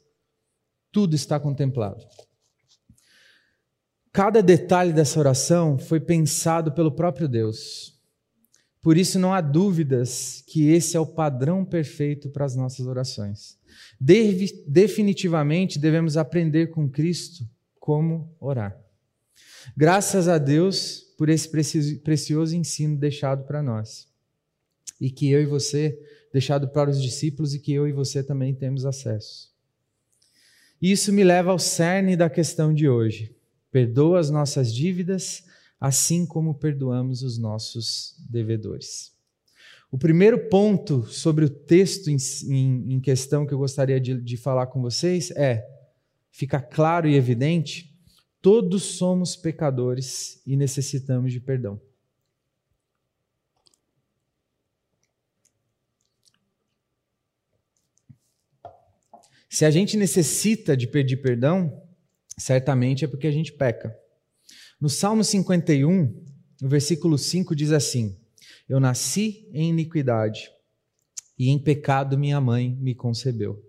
tudo 0.91 1.15
está 1.15 1.39
contemplado. 1.39 2.05
Cada 4.13 4.43
detalhe 4.43 4.93
dessa 4.93 5.19
oração 5.19 5.79
foi 5.79 6.01
pensado 6.01 6.73
pelo 6.73 6.91
próprio 6.91 7.29
Deus. 7.29 7.95
Por 8.81 8.97
isso 8.97 9.19
não 9.19 9.35
há 9.35 9.41
dúvidas 9.41 10.43
que 10.47 10.71
esse 10.71 10.97
é 10.97 11.01
o 11.01 11.07
padrão 11.07 11.65
perfeito 11.65 12.31
para 12.31 12.45
as 12.45 12.57
nossas 12.57 12.87
orações. 12.87 13.59
De 14.01 14.65
definitivamente 14.67 15.79
devemos 15.79 16.17
aprender 16.17 16.69
com 16.69 16.89
Cristo 16.89 17.45
como 17.79 18.35
orar. 18.41 18.77
Graças 19.77 20.27
a 20.27 20.39
Deus 20.39 21.03
por 21.17 21.29
esse 21.29 21.49
precioso 22.03 22.57
ensino 22.57 22.97
deixado 22.97 23.45
para 23.45 23.63
nós. 23.63 24.08
E 25.01 25.11
que 25.11 25.31
eu 25.31 25.41
e 25.41 25.47
você, 25.47 25.99
deixado 26.33 26.69
para 26.69 26.91
os 26.91 27.03
discípulos, 27.03 27.55
e 27.55 27.59
que 27.59 27.73
eu 27.73 27.87
e 27.87 27.93
você 27.93 28.23
também 28.23 28.55
temos 28.55 28.85
acesso. 28.85 29.53
Isso 30.81 31.13
me 31.13 31.25
leva 31.25 31.51
ao 31.51 31.59
cerne 31.59 32.17
da 32.17 32.31
questão 32.31 32.73
de 32.73 32.89
hoje. 32.89 33.35
Perdoa 33.71 34.21
as 34.21 34.31
nossas 34.31 34.73
dívidas, 34.73 35.45
assim 35.81 36.25
como 36.25 36.55
perdoamos 36.55 37.23
os 37.23 37.39
nossos 37.39 38.17
devedores. 38.29 39.13
O 39.91 39.99
primeiro 39.99 40.49
ponto 40.49 41.07
sobre 41.07 41.45
o 41.45 41.51
texto 41.51 42.09
em, 42.09 42.17
em, 42.49 42.95
em 42.95 43.01
questão 43.01 43.47
que 43.47 43.55
eu 43.55 43.59
gostaria 43.59 44.01
de, 44.01 44.21
de 44.21 44.37
falar 44.37 44.67
com 44.67 44.83
vocês 44.83 45.31
é: 45.33 45.67
fica 46.31 46.61
claro 46.61 47.09
e 47.09 47.15
evidente 47.15 47.89
Todos 48.41 48.85
somos 48.85 49.35
pecadores 49.35 50.41
e 50.47 50.57
necessitamos 50.57 51.33
de 51.33 51.41
perdão. 51.41 51.81
Se 59.49 59.65
a 59.65 59.71
gente 59.71 59.97
necessita 59.97 60.77
de 60.77 60.87
pedir 60.87 61.19
perdão, 61.19 61.83
certamente 62.37 63.05
é 63.05 63.09
porque 63.09 63.27
a 63.27 63.33
gente 63.33 63.53
peca. 63.53 63.97
No 64.81 64.89
Salmo 64.89 65.25
51, 65.25 66.25
no 66.61 66.69
versículo 66.69 67.17
5 67.17 67.57
diz 67.57 67.73
assim: 67.73 68.17
Eu 68.69 68.79
nasci 68.79 69.49
em 69.53 69.71
iniquidade, 69.71 70.51
e 71.39 71.49
em 71.49 71.59
pecado 71.59 72.19
minha 72.19 72.41
mãe 72.41 72.77
me 72.81 72.95
concebeu. 72.95 73.63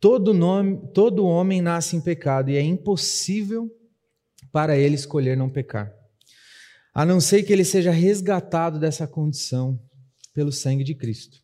Todo, 0.00 0.34
nome, 0.34 0.90
todo 0.92 1.24
homem 1.24 1.62
nasce 1.62 1.94
em 1.94 2.00
pecado 2.00 2.50
e 2.50 2.56
é 2.56 2.60
impossível 2.60 3.70
para 4.50 4.76
ele 4.76 4.96
escolher 4.96 5.36
não 5.36 5.48
pecar, 5.48 5.94
a 6.92 7.06
não 7.06 7.20
ser 7.20 7.44
que 7.44 7.52
ele 7.52 7.64
seja 7.64 7.92
resgatado 7.92 8.80
dessa 8.80 9.06
condição 9.06 9.80
pelo 10.34 10.50
sangue 10.50 10.82
de 10.82 10.94
Cristo. 10.94 11.41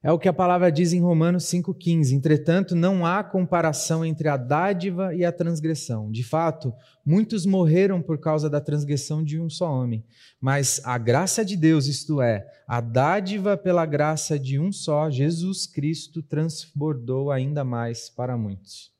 É 0.00 0.12
o 0.12 0.18
que 0.18 0.28
a 0.28 0.32
palavra 0.32 0.70
diz 0.70 0.92
em 0.92 1.00
Romanos 1.00 1.44
5,15. 1.46 2.12
Entretanto, 2.12 2.76
não 2.76 3.04
há 3.04 3.24
comparação 3.24 4.04
entre 4.04 4.28
a 4.28 4.36
dádiva 4.36 5.12
e 5.12 5.24
a 5.24 5.32
transgressão. 5.32 6.08
De 6.08 6.22
fato, 6.22 6.72
muitos 7.04 7.44
morreram 7.44 8.00
por 8.00 8.18
causa 8.20 8.48
da 8.48 8.60
transgressão 8.60 9.24
de 9.24 9.40
um 9.40 9.50
só 9.50 9.68
homem. 9.68 10.04
Mas 10.40 10.80
a 10.84 10.96
graça 10.98 11.44
de 11.44 11.56
Deus, 11.56 11.86
isto 11.86 12.22
é, 12.22 12.46
a 12.66 12.80
dádiva 12.80 13.56
pela 13.56 13.84
graça 13.84 14.38
de 14.38 14.56
um 14.56 14.70
só, 14.70 15.10
Jesus 15.10 15.66
Cristo, 15.66 16.22
transbordou 16.22 17.32
ainda 17.32 17.64
mais 17.64 18.08
para 18.08 18.36
muitos. 18.36 18.92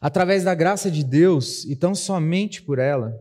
Através 0.00 0.44
da 0.44 0.54
graça 0.54 0.88
de 0.88 1.02
Deus, 1.02 1.64
e 1.64 1.74
tão 1.74 1.96
somente 1.96 2.62
por 2.62 2.78
ela, 2.78 3.12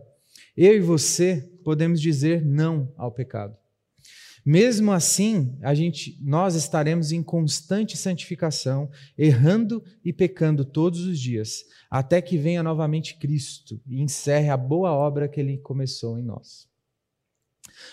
eu 0.56 0.76
e 0.76 0.80
você 0.80 1.50
podemos 1.64 2.00
dizer 2.00 2.46
não 2.46 2.94
ao 2.96 3.12
pecado. 3.12 3.58
Mesmo 4.46 4.92
assim, 4.92 5.58
a 5.64 5.74
gente, 5.74 6.20
nós 6.22 6.54
estaremos 6.54 7.12
em 7.12 7.24
constante 7.24 7.98
santificação, 7.98 8.92
errando 9.18 9.84
e 10.04 10.14
pecando 10.14 10.64
todos 10.64 11.02
os 11.02 11.20
dias, 11.20 11.64
até 11.90 12.22
que 12.22 12.38
venha 12.38 12.62
novamente 12.62 13.18
Cristo 13.18 13.82
e 13.88 14.00
encerre 14.04 14.50
a 14.50 14.58
boa 14.58 14.92
obra 14.92 15.28
que 15.28 15.40
ele 15.40 15.58
começou 15.58 16.20
em 16.20 16.24
nós. 16.24 16.68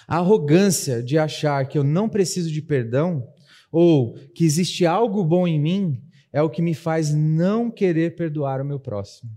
A 0.07 0.19
arrogância 0.19 1.03
de 1.03 1.17
achar 1.17 1.67
que 1.67 1.79
eu 1.79 1.83
não 1.85 2.07
preciso 2.07 2.53
de 2.53 2.61
perdão 2.61 3.27
ou 3.71 4.13
que 4.35 4.45
existe 4.45 4.85
algo 4.85 5.25
bom 5.25 5.49
em 5.49 5.59
mim 5.59 6.03
é 6.31 6.43
o 6.43 6.51
que 6.51 6.61
me 6.61 6.75
faz 6.75 7.15
não 7.15 7.71
querer 7.71 8.15
perdoar 8.15 8.61
o 8.61 8.65
meu 8.65 8.79
próximo. 8.79 9.31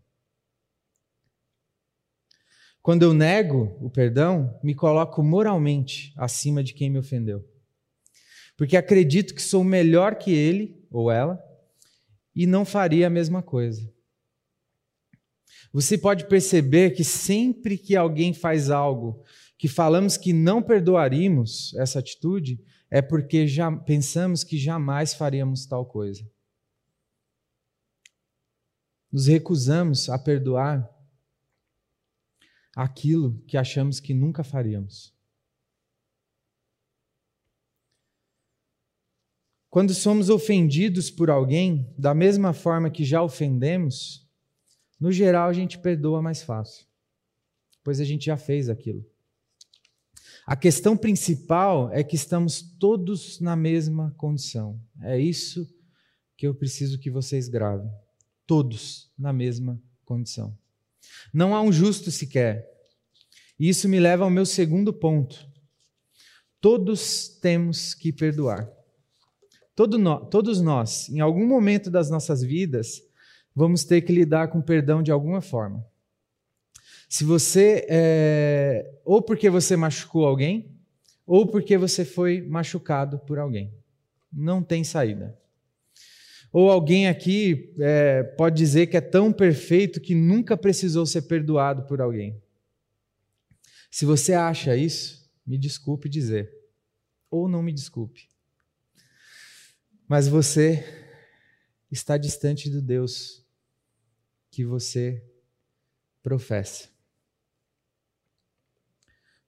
Quando 2.86 3.02
eu 3.02 3.16
nego 3.16 3.76
o 3.82 3.90
perdão, 3.90 4.60
me 4.62 4.76
coloco 4.76 5.24
moralmente 5.24 6.14
acima 6.16 6.64
de 6.64 6.72
quem 6.72 6.88
me 6.88 7.00
ofendeu. 7.00 7.44
Porque 8.56 8.78
acredito 8.78 9.34
que 9.34 9.42
sou 9.42 9.64
melhor 9.64 10.14
que 10.20 10.32
ele 10.32 10.86
ou 10.92 11.10
ela 11.10 11.44
e 12.36 12.46
não 12.46 12.64
faria 12.64 13.08
a 13.08 13.10
mesma 13.10 13.42
coisa. 13.42 13.92
Você 15.74 15.98
pode 15.98 16.28
perceber 16.28 16.92
que 16.92 17.04
sempre 17.04 17.76
que 17.76 17.96
alguém 17.96 18.36
faz 18.36 18.70
algo 18.70 19.24
que 19.58 19.68
falamos 19.68 20.16
que 20.16 20.32
não 20.32 20.62
perdoaríamos 20.62 21.74
essa 21.78 21.98
atitude, 21.98 22.64
é 22.92 23.02
porque 23.02 23.48
já 23.48 23.72
pensamos 23.72 24.44
que 24.44 24.60
jamais 24.60 25.12
faríamos 25.12 25.66
tal 25.66 25.88
coisa. 25.88 26.24
Nos 29.12 29.26
recusamos 29.26 30.08
a 30.08 30.20
perdoar 30.20 30.95
aquilo 32.76 33.42
que 33.48 33.56
achamos 33.56 34.02
que 34.02 34.14
nunca 34.14 34.44
faríamos. 34.44 35.16
Quando 39.70 39.94
somos 39.94 40.30
ofendidos 40.30 41.10
por 41.10 41.30
alguém, 41.30 41.94
da 41.98 42.14
mesma 42.14 42.54
forma 42.54 42.90
que 42.90 43.04
já 43.04 43.22
ofendemos, 43.22 44.26
no 45.00 45.12
geral 45.12 45.50
a 45.50 45.54
gente 45.54 45.80
perdoa 45.80 46.22
mais 46.22 46.42
fácil, 46.42 46.86
pois 47.84 48.00
a 48.00 48.06
gente 48.06 48.26
já 48.26 48.38
fez 48.38 48.70
aquilo. 48.70 49.06
A 50.46 50.56
questão 50.56 50.96
principal 50.96 51.92
é 51.92 52.04
que 52.04 52.16
estamos 52.16 52.62
todos 52.62 53.40
na 53.40 53.56
mesma 53.56 54.14
condição. 54.16 54.80
É 55.02 55.20
isso 55.20 55.68
que 56.38 56.46
eu 56.46 56.54
preciso 56.54 57.00
que 57.00 57.10
vocês 57.10 57.48
gravem. 57.48 57.90
Todos 58.46 59.12
na 59.18 59.34
mesma 59.34 59.82
condição. 60.06 60.56
Não 61.34 61.56
há 61.56 61.62
um 61.62 61.72
justo 61.72 62.12
sequer. 62.12 62.66
E 63.60 63.70
isso 63.70 63.88
me 63.88 64.00
leva 64.00 64.24
ao 64.24 64.30
meu 64.30 64.46
segundo 64.46 64.94
ponto. 64.94 65.48
Todos 66.60 67.28
temos 67.42 67.94
que 67.94 68.12
perdoar. 68.12 68.70
Todo 69.76 69.98
no, 69.98 70.26
todos 70.26 70.62
nós, 70.62 71.10
em 71.10 71.20
algum 71.20 71.46
momento 71.46 71.92
das 71.92 72.10
nossas 72.10 72.42
vidas, 72.42 73.02
vamos 73.54 73.84
ter 73.84 74.02
que 74.02 74.14
lidar 74.14 74.48
com 74.48 74.62
perdão 74.62 75.04
de 75.04 75.12
alguma 75.12 75.42
forma. 75.42 75.86
Se 77.10 77.24
você, 77.24 77.86
é, 77.90 79.00
ou 79.04 79.22
porque 79.22 79.50
você 79.50 79.76
machucou 79.76 80.26
alguém, 80.26 80.76
ou 81.26 81.48
porque 81.48 81.78
você 81.78 82.06
foi 82.06 82.42
machucado 82.42 83.20
por 83.20 83.38
alguém. 83.38 83.74
Não 84.32 84.62
tem 84.62 84.84
saída. 84.84 85.38
Ou 86.58 86.72
alguém 86.72 87.10
aqui 87.10 87.76
é, 87.82 88.24
pode 88.24 88.56
dizer 88.56 88.88
que 88.88 88.96
é 88.96 89.02
tão 89.02 89.34
perfeito 89.34 90.00
que 90.00 90.16
nunca 90.16 90.56
precisou 90.56 91.06
ser 91.06 91.24
perdoado 91.24 91.86
por 91.86 92.00
alguém. 92.00 92.42
Se 93.92 94.06
você 94.06 94.32
acha 94.32 94.74
isso, 94.74 95.30
me 95.46 95.58
desculpe 95.58 96.08
dizer, 96.08 96.50
ou 97.30 97.50
não 97.50 97.62
me 97.62 97.74
desculpe. 97.74 98.30
Mas 100.08 100.30
você 100.30 100.82
está 101.92 102.18
distante 102.18 102.70
do 102.70 102.82
Deus 102.82 103.46
que 104.50 104.64
você 104.64 105.22
professa. 106.24 106.88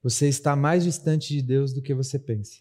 Você 0.04 0.28
está 0.28 0.58
mais 0.58 0.84
distante 0.84 1.34
de 1.34 1.42
Deus 1.42 1.72
do 1.72 1.82
que 1.82 1.94
você 1.94 2.20
pensa. 2.20 2.60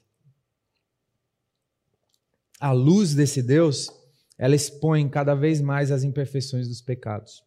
A 2.60 2.70
luz 2.70 3.12
desse 3.12 3.42
Deus, 3.42 3.90
ela 4.38 4.54
expõe 4.54 5.08
cada 5.08 5.34
vez 5.34 5.60
mais 5.60 5.90
as 5.90 6.04
imperfeições 6.04 6.68
dos 6.68 6.80
pecados. 6.80 7.42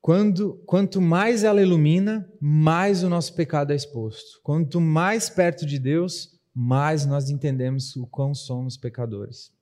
Quando, 0.00 0.54
quanto 0.66 1.00
mais 1.00 1.44
ela 1.44 1.60
ilumina, 1.60 2.26
mais 2.40 3.04
o 3.04 3.08
nosso 3.08 3.34
pecado 3.34 3.72
é 3.72 3.76
exposto. 3.76 4.40
Quanto 4.42 4.80
mais 4.80 5.28
perto 5.28 5.66
de 5.66 5.78
Deus, 5.78 6.40
mais 6.54 7.04
nós 7.04 7.28
entendemos 7.28 7.94
o 7.96 8.06
quão 8.06 8.34
somos 8.34 8.76
pecadores. 8.76 9.52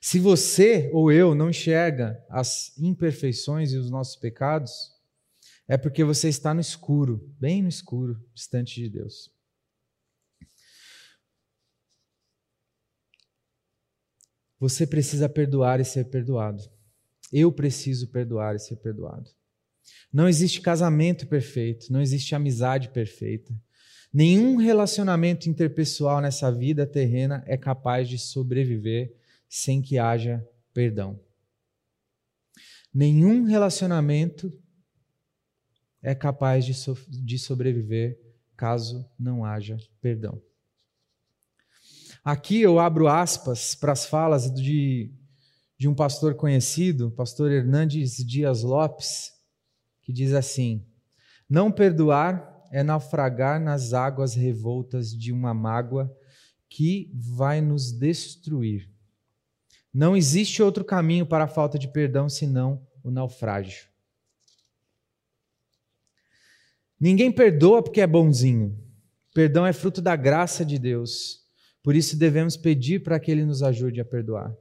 Se 0.00 0.18
você 0.18 0.90
ou 0.92 1.10
eu 1.10 1.34
não 1.34 1.50
enxerga 1.50 2.22
as 2.28 2.76
imperfeições 2.78 3.72
e 3.72 3.76
os 3.76 3.90
nossos 3.90 4.16
pecados, 4.16 4.92
é 5.66 5.76
porque 5.76 6.04
você 6.04 6.28
está 6.28 6.54
no 6.54 6.60
escuro, 6.60 7.28
bem 7.40 7.62
no 7.62 7.68
escuro, 7.68 8.22
distante 8.34 8.80
de 8.80 8.88
Deus. 8.88 9.33
Você 14.64 14.86
precisa 14.86 15.28
perdoar 15.28 15.78
e 15.78 15.84
ser 15.84 16.06
perdoado. 16.06 16.64
Eu 17.30 17.52
preciso 17.52 18.08
perdoar 18.08 18.56
e 18.56 18.58
ser 18.58 18.76
perdoado. 18.76 19.30
Não 20.10 20.26
existe 20.26 20.62
casamento 20.62 21.26
perfeito, 21.26 21.92
não 21.92 22.00
existe 22.00 22.34
amizade 22.34 22.88
perfeita. 22.88 23.54
Nenhum 24.10 24.56
relacionamento 24.56 25.50
interpessoal 25.50 26.22
nessa 26.22 26.50
vida 26.50 26.86
terrena 26.86 27.44
é 27.46 27.58
capaz 27.58 28.08
de 28.08 28.18
sobreviver 28.18 29.14
sem 29.50 29.82
que 29.82 29.98
haja 29.98 30.42
perdão. 30.72 31.20
Nenhum 32.92 33.44
relacionamento 33.44 34.50
é 36.02 36.14
capaz 36.14 36.64
de, 36.64 36.72
so 36.72 36.96
de 37.06 37.38
sobreviver 37.38 38.18
caso 38.56 39.06
não 39.18 39.44
haja 39.44 39.76
perdão. 40.00 40.40
Aqui 42.24 42.62
eu 42.62 42.78
abro 42.78 43.06
aspas 43.06 43.74
para 43.74 43.92
as 43.92 44.06
falas 44.06 44.50
de, 44.50 45.12
de 45.76 45.86
um 45.86 45.94
pastor 45.94 46.34
conhecido, 46.34 47.10
pastor 47.10 47.52
Hernandes 47.52 48.16
Dias 48.16 48.62
Lopes, 48.62 49.30
que 50.00 50.10
diz 50.10 50.32
assim: 50.32 50.86
Não 51.46 51.70
perdoar 51.70 52.64
é 52.72 52.82
naufragar 52.82 53.60
nas 53.60 53.92
águas 53.92 54.34
revoltas 54.34 55.10
de 55.10 55.32
uma 55.32 55.52
mágoa 55.52 56.10
que 56.66 57.12
vai 57.14 57.60
nos 57.60 57.92
destruir. 57.92 58.90
Não 59.92 60.16
existe 60.16 60.62
outro 60.62 60.82
caminho 60.82 61.26
para 61.26 61.44
a 61.44 61.48
falta 61.48 61.78
de 61.78 61.88
perdão 61.88 62.26
senão 62.30 62.84
o 63.02 63.10
naufrágio. 63.10 63.86
Ninguém 66.98 67.30
perdoa 67.30 67.82
porque 67.82 68.00
é 68.00 68.06
bonzinho. 68.06 68.82
Perdão 69.34 69.66
é 69.66 69.74
fruto 69.74 70.00
da 70.00 70.16
graça 70.16 70.64
de 70.64 70.78
Deus. 70.78 71.43
Por 71.84 71.94
isso 71.94 72.16
devemos 72.16 72.56
pedir 72.56 73.02
para 73.02 73.20
que 73.20 73.30
Ele 73.30 73.44
nos 73.44 73.62
ajude 73.62 74.00
a 74.00 74.04
perdoar. 74.06 74.56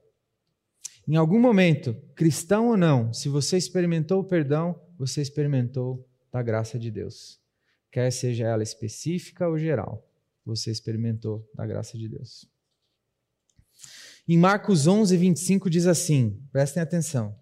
Em 1.08 1.16
algum 1.16 1.40
momento, 1.40 1.96
cristão 2.16 2.68
ou 2.68 2.78
não, 2.78 3.14
se 3.14 3.30
você 3.30 3.56
experimentou 3.56 4.20
o 4.20 4.24
perdão, 4.26 4.78
você 5.00 5.22
experimentou 5.22 6.06
da 6.30 6.44
graça 6.44 6.78
de 6.78 6.92
Deus. 6.92 7.40
Quer 7.90 8.12
seja 8.12 8.46
ela 8.46 8.62
específica 8.62 9.48
ou 9.48 9.58
geral, 9.58 10.06
você 10.46 10.70
experimentou 10.70 11.50
da 11.56 11.66
graça 11.66 11.98
de 11.98 12.10
Deus. 12.10 12.46
Em 14.28 14.38
Marcos 14.38 14.86
11, 14.86 15.16
25 15.16 15.70
diz 15.70 15.88
assim: 15.88 16.42
prestem 16.52 16.84
atenção. 16.84 17.34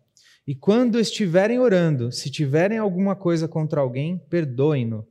E 0.46 0.54
quando 0.54 1.00
estiverem 1.00 1.60
orando, 1.60 2.12
se 2.12 2.30
tiverem 2.30 2.78
alguma 2.78 3.16
coisa 3.16 3.48
contra 3.48 3.82
alguém, 3.82 4.20
perdoem-no, 4.30 5.08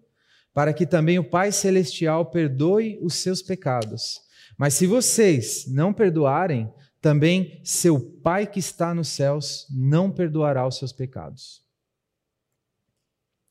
para 0.55 0.73
que 0.73 0.87
também 0.87 1.19
o 1.19 1.29
Pai 1.29 1.51
Celestial 1.51 2.31
perdoe 2.31 3.01
os 3.03 3.15
seus 3.15 3.43
pecados. 3.43 4.30
Mas 4.61 4.75
se 4.75 4.87
vocês 4.87 5.64
não 5.68 5.90
perdoarem, 5.90 6.70
também 7.01 7.62
seu 7.64 7.99
Pai 7.99 8.46
que 8.46 8.59
está 8.59 8.94
nos 8.94 9.09
céus 9.09 9.66
não 9.70 10.12
perdoará 10.12 10.66
os 10.66 10.77
seus 10.77 10.92
pecados. 10.92 11.64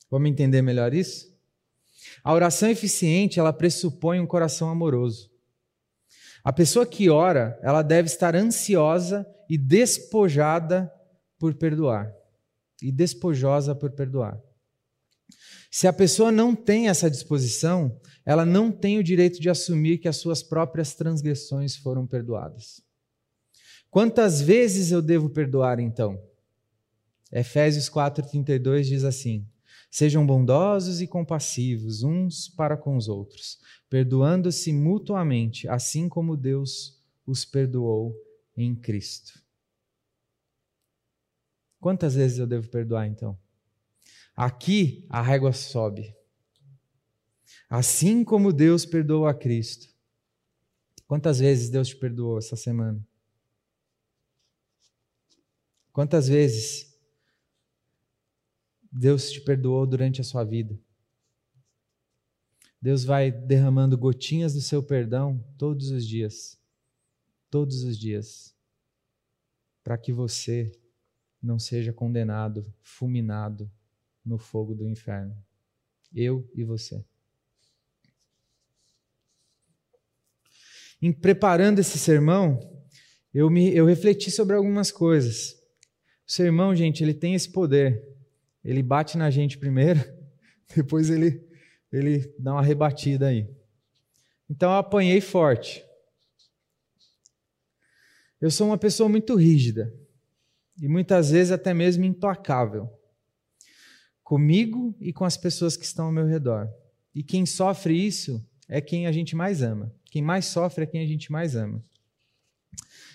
Vamos 0.08 0.30
entender 0.30 0.62
melhor 0.62 0.94
isso? 0.94 1.36
A 2.22 2.32
oração 2.32 2.70
eficiente, 2.70 3.40
ela 3.40 3.52
pressupõe 3.52 4.20
um 4.20 4.26
coração 4.26 4.70
amoroso. 4.70 5.28
A 6.44 6.52
pessoa 6.52 6.86
que 6.86 7.10
ora, 7.10 7.58
ela 7.60 7.82
deve 7.82 8.06
estar 8.06 8.36
ansiosa 8.36 9.26
e 9.48 9.58
despojada 9.58 10.88
por 11.40 11.54
perdoar 11.54 12.14
e 12.80 12.92
despojosa 12.92 13.74
por 13.74 13.90
perdoar. 13.90 14.40
Se 15.70 15.86
a 15.86 15.92
pessoa 15.92 16.32
não 16.32 16.54
tem 16.54 16.88
essa 16.88 17.08
disposição, 17.08 18.00
ela 18.26 18.44
não 18.44 18.72
tem 18.72 18.98
o 18.98 19.04
direito 19.04 19.40
de 19.40 19.48
assumir 19.48 19.98
que 19.98 20.08
as 20.08 20.16
suas 20.16 20.42
próprias 20.42 20.94
transgressões 20.96 21.76
foram 21.76 22.06
perdoadas. 22.06 22.82
Quantas 23.88 24.40
vezes 24.40 24.90
eu 24.90 25.00
devo 25.00 25.30
perdoar 25.30 25.78
então? 25.78 26.20
Efésios 27.32 27.88
4:32 27.88 28.88
diz 28.88 29.04
assim: 29.04 29.46
Sejam 29.88 30.26
bondosos 30.26 31.00
e 31.00 31.06
compassivos 31.06 32.02
uns 32.02 32.48
para 32.48 32.76
com 32.76 32.96
os 32.96 33.08
outros, 33.08 33.58
perdoando-se 33.88 34.72
mutuamente, 34.72 35.68
assim 35.68 36.08
como 36.08 36.36
Deus 36.36 37.00
os 37.24 37.44
perdoou 37.44 38.16
em 38.56 38.74
Cristo. 38.74 39.40
Quantas 41.80 42.14
vezes 42.14 42.38
eu 42.38 42.46
devo 42.46 42.68
perdoar 42.68 43.06
então? 43.06 43.38
Aqui 44.42 45.04
a 45.10 45.20
régua 45.20 45.52
sobe. 45.52 46.16
Assim 47.68 48.24
como 48.24 48.54
Deus 48.54 48.86
perdoou 48.86 49.26
a 49.26 49.34
Cristo. 49.34 49.94
Quantas 51.06 51.40
vezes 51.40 51.68
Deus 51.68 51.88
te 51.88 51.96
perdoou 51.96 52.38
essa 52.38 52.56
semana? 52.56 53.06
Quantas 55.92 56.26
vezes 56.26 56.98
Deus 58.90 59.30
te 59.30 59.42
perdoou 59.42 59.86
durante 59.86 60.22
a 60.22 60.24
sua 60.24 60.42
vida? 60.42 60.80
Deus 62.80 63.04
vai 63.04 63.30
derramando 63.30 63.98
gotinhas 63.98 64.54
do 64.54 64.62
seu 64.62 64.82
perdão 64.82 65.38
todos 65.58 65.90
os 65.90 66.08
dias. 66.08 66.58
Todos 67.50 67.82
os 67.82 67.98
dias. 67.98 68.56
Para 69.84 69.98
que 69.98 70.14
você 70.14 70.72
não 71.42 71.58
seja 71.58 71.92
condenado, 71.92 72.72
fulminado 72.80 73.70
no 74.24 74.38
fogo 74.38 74.74
do 74.74 74.88
inferno. 74.88 75.36
Eu 76.14 76.48
e 76.54 76.64
você. 76.64 77.04
Em 81.00 81.12
preparando 81.12 81.78
esse 81.78 81.98
sermão, 81.98 82.60
eu, 83.32 83.48
me, 83.48 83.74
eu 83.74 83.86
refleti 83.86 84.30
sobre 84.30 84.54
algumas 84.54 84.90
coisas. 84.90 85.52
O 86.26 86.32
sermão, 86.32 86.74
gente, 86.74 87.02
ele 87.02 87.14
tem 87.14 87.34
esse 87.34 87.50
poder. 87.50 88.06
Ele 88.62 88.82
bate 88.82 89.16
na 89.16 89.30
gente 89.30 89.56
primeiro, 89.56 90.00
depois 90.76 91.08
ele, 91.08 91.42
ele 91.90 92.34
dá 92.38 92.52
uma 92.52 92.62
rebatida 92.62 93.28
aí. 93.28 93.48
Então 94.48 94.70
eu 94.70 94.76
apanhei 94.76 95.20
forte. 95.20 95.84
Eu 98.40 98.50
sou 98.50 98.66
uma 98.66 98.78
pessoa 98.78 99.08
muito 99.08 99.34
rígida 99.34 99.94
e 100.80 100.88
muitas 100.88 101.30
vezes 101.30 101.52
até 101.52 101.72
mesmo 101.72 102.04
implacável 102.04 102.90
comigo 104.30 104.94
e 105.00 105.12
com 105.12 105.24
as 105.24 105.36
pessoas 105.36 105.76
que 105.76 105.84
estão 105.84 106.06
ao 106.06 106.12
meu 106.12 106.24
redor. 106.24 106.72
E 107.12 107.20
quem 107.20 107.44
sofre 107.44 107.92
isso 107.92 108.40
é 108.68 108.80
quem 108.80 109.08
a 109.08 109.10
gente 109.10 109.34
mais 109.34 109.60
ama. 109.60 109.92
Quem 110.04 110.22
mais 110.22 110.44
sofre 110.44 110.84
é 110.84 110.86
quem 110.86 111.02
a 111.02 111.06
gente 111.06 111.32
mais 111.32 111.56
ama. 111.56 111.82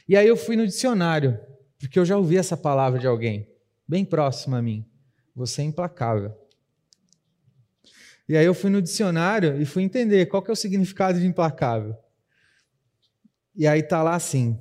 E 0.10 0.17
aí 0.17 0.28
eu 0.28 0.36
fui 0.36 0.58
no 0.58 0.67
dicionário, 0.67 1.39
porque 1.80 1.97
eu 1.97 2.04
já 2.04 2.17
ouvi 2.17 2.36
essa 2.36 2.58
palavra 2.58 2.99
de 2.99 3.08
alguém, 3.08 3.47
bem 3.88 4.04
próximo 4.04 4.58
a 4.58 4.62
mim. 4.62 4.86
Você 5.34 5.62
é 5.62 5.63
implacável. 5.63 6.38
E 8.28 8.36
aí 8.36 8.45
eu 8.45 8.54
fui 8.54 8.69
no 8.69 8.82
dicionário 8.82 9.62
e 9.62 9.65
fui 9.65 9.84
entender 9.84 10.25
qual 10.25 10.43
que 10.43 10.51
é 10.51 10.54
o 10.54 10.58
significado 10.58 11.17
de 11.17 11.25
implacável. 11.25 11.95
E 13.56 13.65
aí 13.65 13.82
tá 13.82 14.04
lá 14.04 14.15
assim: 14.15 14.60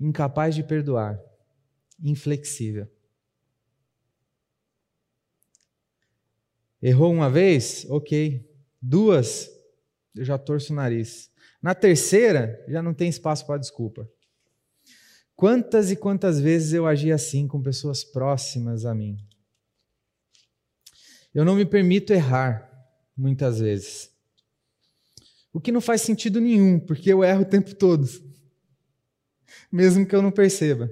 incapaz 0.00 0.54
de 0.54 0.62
perdoar, 0.62 1.20
inflexível. 2.02 2.88
Errou 6.82 7.12
uma 7.12 7.28
vez? 7.28 7.86
Ok. 7.88 8.48
Duas, 8.80 9.50
eu 10.14 10.24
já 10.24 10.38
torço 10.38 10.72
o 10.72 10.76
nariz. 10.76 11.30
Na 11.62 11.74
terceira, 11.74 12.64
já 12.68 12.82
não 12.82 12.94
tem 12.94 13.08
espaço 13.08 13.46
para 13.46 13.58
desculpa. 13.58 14.08
Quantas 15.36 15.90
e 15.90 15.96
quantas 15.96 16.40
vezes 16.40 16.72
eu 16.72 16.86
agi 16.86 17.12
assim 17.12 17.46
com 17.46 17.62
pessoas 17.62 18.04
próximas 18.04 18.84
a 18.84 18.94
mim? 18.94 19.18
Eu 21.34 21.44
não 21.44 21.54
me 21.54 21.64
permito 21.64 22.12
errar, 22.12 22.70
muitas 23.16 23.60
vezes. 23.60 24.10
O 25.52 25.60
que 25.60 25.72
não 25.72 25.80
faz 25.80 26.02
sentido 26.02 26.40
nenhum, 26.40 26.78
porque 26.78 27.12
eu 27.12 27.22
erro 27.22 27.42
o 27.42 27.48
tempo 27.48 27.74
todo, 27.74 28.06
mesmo 29.70 30.06
que 30.06 30.14
eu 30.14 30.22
não 30.22 30.30
perceba. 30.30 30.90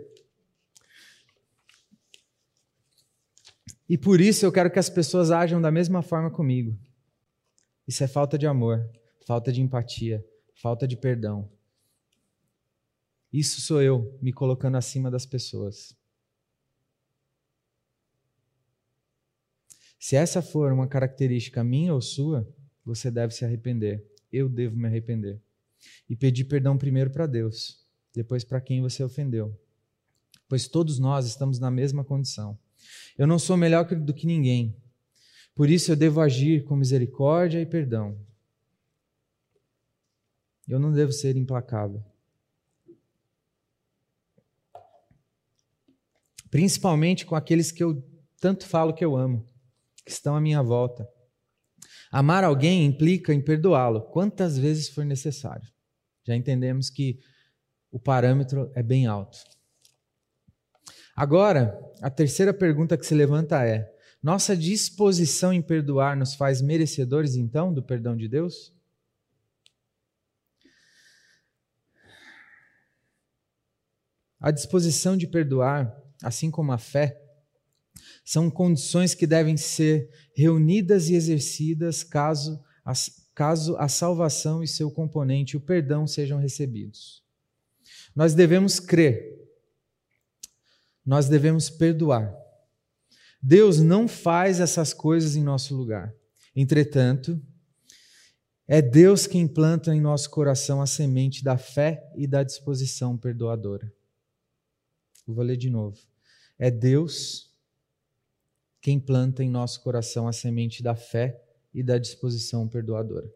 E 3.89 3.97
por 3.97 4.21
isso 4.21 4.45
eu 4.45 4.53
quero 4.53 4.71
que 4.71 4.79
as 4.79 4.91
pessoas 4.91 5.31
ajam 5.31 5.61
da 5.61 5.71
mesma 5.71 6.03
forma 6.03 6.31
comigo. 6.31 6.79
Isso 7.87 8.05
é 8.05 8.07
falta 8.07 8.37
de 8.37 8.47
amor, 8.47 8.87
falta 9.27 9.51
de 9.51 9.63
empatia, 9.63 10.25
falta 10.55 10.87
de 10.87 10.97
perdão. 10.97 11.51
Isso 13.33 13.61
sou 13.61 13.81
eu 13.81 14.19
me 14.21 14.33
colocando 14.33 14.77
acima 14.77 15.11
das 15.11 15.25
pessoas. 15.25 15.97
Se 19.99 20.17
essa 20.17 20.41
for 20.41 20.73
uma 20.73 20.87
característica 20.87 21.65
minha 21.65 21.93
ou 21.93 22.01
sua, 22.01 22.47
você 22.85 23.11
deve 23.11 23.35
se 23.35 23.45
arrepender. 23.45 24.07
Eu 24.33 24.49
devo 24.49 24.77
me 24.77 24.87
arrepender. 24.87 25.41
E 26.09 26.15
pedir 26.15 26.45
perdão 26.45 26.77
primeiro 26.77 27.11
para 27.11 27.27
Deus, 27.27 27.85
depois 28.15 28.45
para 28.45 28.61
quem 28.61 28.81
você 28.81 29.03
ofendeu. 29.03 29.59
Pois 30.49 30.69
todos 30.69 30.99
nós 30.99 31.27
estamos 31.27 31.59
na 31.59 31.71
mesma 31.71 32.05
condição. 32.05 32.59
Eu 33.17 33.27
não 33.27 33.39
sou 33.39 33.57
melhor 33.57 33.85
do 33.85 34.15
que 34.15 34.27
ninguém. 34.27 34.77
Por 35.55 35.69
isso 35.69 35.91
eu 35.91 35.97
devo 35.97 36.21
agir 36.21 36.65
com 36.65 36.77
misericórdia 36.77 37.61
e 37.61 37.67
perdão. 37.67 38.19
Eu 40.69 40.79
não 40.79 40.93
devo 40.93 41.13
ser 41.13 41.37
implacável. 41.37 42.05
Principalmente 46.51 47.27
com 47.27 47.35
aqueles 47.35 47.73
que 47.73 47.83
eu 47.83 48.03
tanto 48.41 48.67
falo 48.67 48.95
que 48.95 49.05
eu 49.05 49.17
amo, 49.17 49.45
que 50.05 50.13
estão 50.13 50.37
à 50.37 50.41
minha 50.41 50.63
volta. 50.63 51.09
Amar 52.11 52.45
alguém 52.45 52.87
implica 52.87 53.35
em 53.35 53.41
perdoá-lo 53.41 54.03
quantas 54.03 54.57
vezes 54.57 54.89
for 54.89 55.05
necessário. 55.05 55.69
Já 56.25 56.37
entendemos 56.37 56.89
que 56.89 57.19
o 57.91 57.99
parâmetro 57.99 58.71
é 58.75 58.83
bem 58.83 59.07
alto. 59.07 59.39
Agora, 61.19 61.77
a 62.01 62.09
terceira 62.09 62.55
pergunta 62.55 62.97
que 62.97 63.05
se 63.05 63.13
levanta 63.13 63.67
é: 63.67 63.93
nossa 64.23 64.57
disposição 64.57 65.53
em 65.53 65.61
perdoar 65.61 66.17
nos 66.17 66.37
faz 66.37 66.63
merecedores, 66.63 67.35
então, 67.35 67.75
do 67.75 67.83
perdão 67.83 68.17
de 68.17 68.29
Deus? 68.29 68.73
A 74.39 74.53
disposição 74.53 75.17
de 75.17 75.27
perdoar, 75.27 75.93
assim 76.23 76.53
como 76.53 76.71
a 76.71 76.79
fé, 76.79 77.21
são 78.25 78.49
condições 78.49 79.13
que 79.13 79.27
devem 79.27 79.57
ser 79.57 80.09
reunidas 80.37 81.09
e 81.09 81.17
exercidas 81.17 82.05
caso 82.05 82.63
a, 82.85 82.93
caso 83.35 83.77
a 83.77 83.89
salvação 83.89 84.63
e 84.63 84.69
seu 84.69 84.89
componente, 84.89 85.57
o 85.57 85.61
perdão, 85.61 86.07
sejam 86.07 86.39
recebidos. 86.39 87.25
Nós 88.15 88.35
devemos 88.35 88.79
crer 88.79 89.38
nós 91.09 91.27
devemos 91.27 91.71
perdoar. 91.71 92.37
Deus 93.43 93.81
não 93.81 94.07
faz 94.07 94.61
essas 94.61 94.93
coisas 94.93 95.37
em 95.37 95.43
nosso 95.43 95.75
lugar. 95.75 96.15
Entretanto, 96.55 97.41
é 98.67 98.83
Deus 98.83 99.27
quem 99.27 99.49
planta 99.49 99.95
em 99.95 100.03
nosso 100.03 100.29
coração 100.29 100.83
a 100.83 100.87
semente 100.87 101.43
da 101.43 101.57
fé 101.57 102.07
e 102.15 102.27
da 102.27 102.43
disposição 102.43 103.17
perdoadora. 103.17 103.91
Eu 105.27 105.33
vou 105.33 105.43
ler 105.43 105.57
de 105.57 105.71
novo. 105.71 105.99
É 106.59 106.71
Deus 106.71 107.57
quem 108.79 109.01
planta 109.01 109.43
em 109.43 109.49
nosso 109.49 109.83
coração 109.83 110.29
a 110.29 110.33
semente 110.35 110.83
da 110.83 110.95
fé 110.95 111.43
e 111.73 111.83
da 111.83 111.97
disposição 111.97 112.69
perdoadora. 112.69 113.33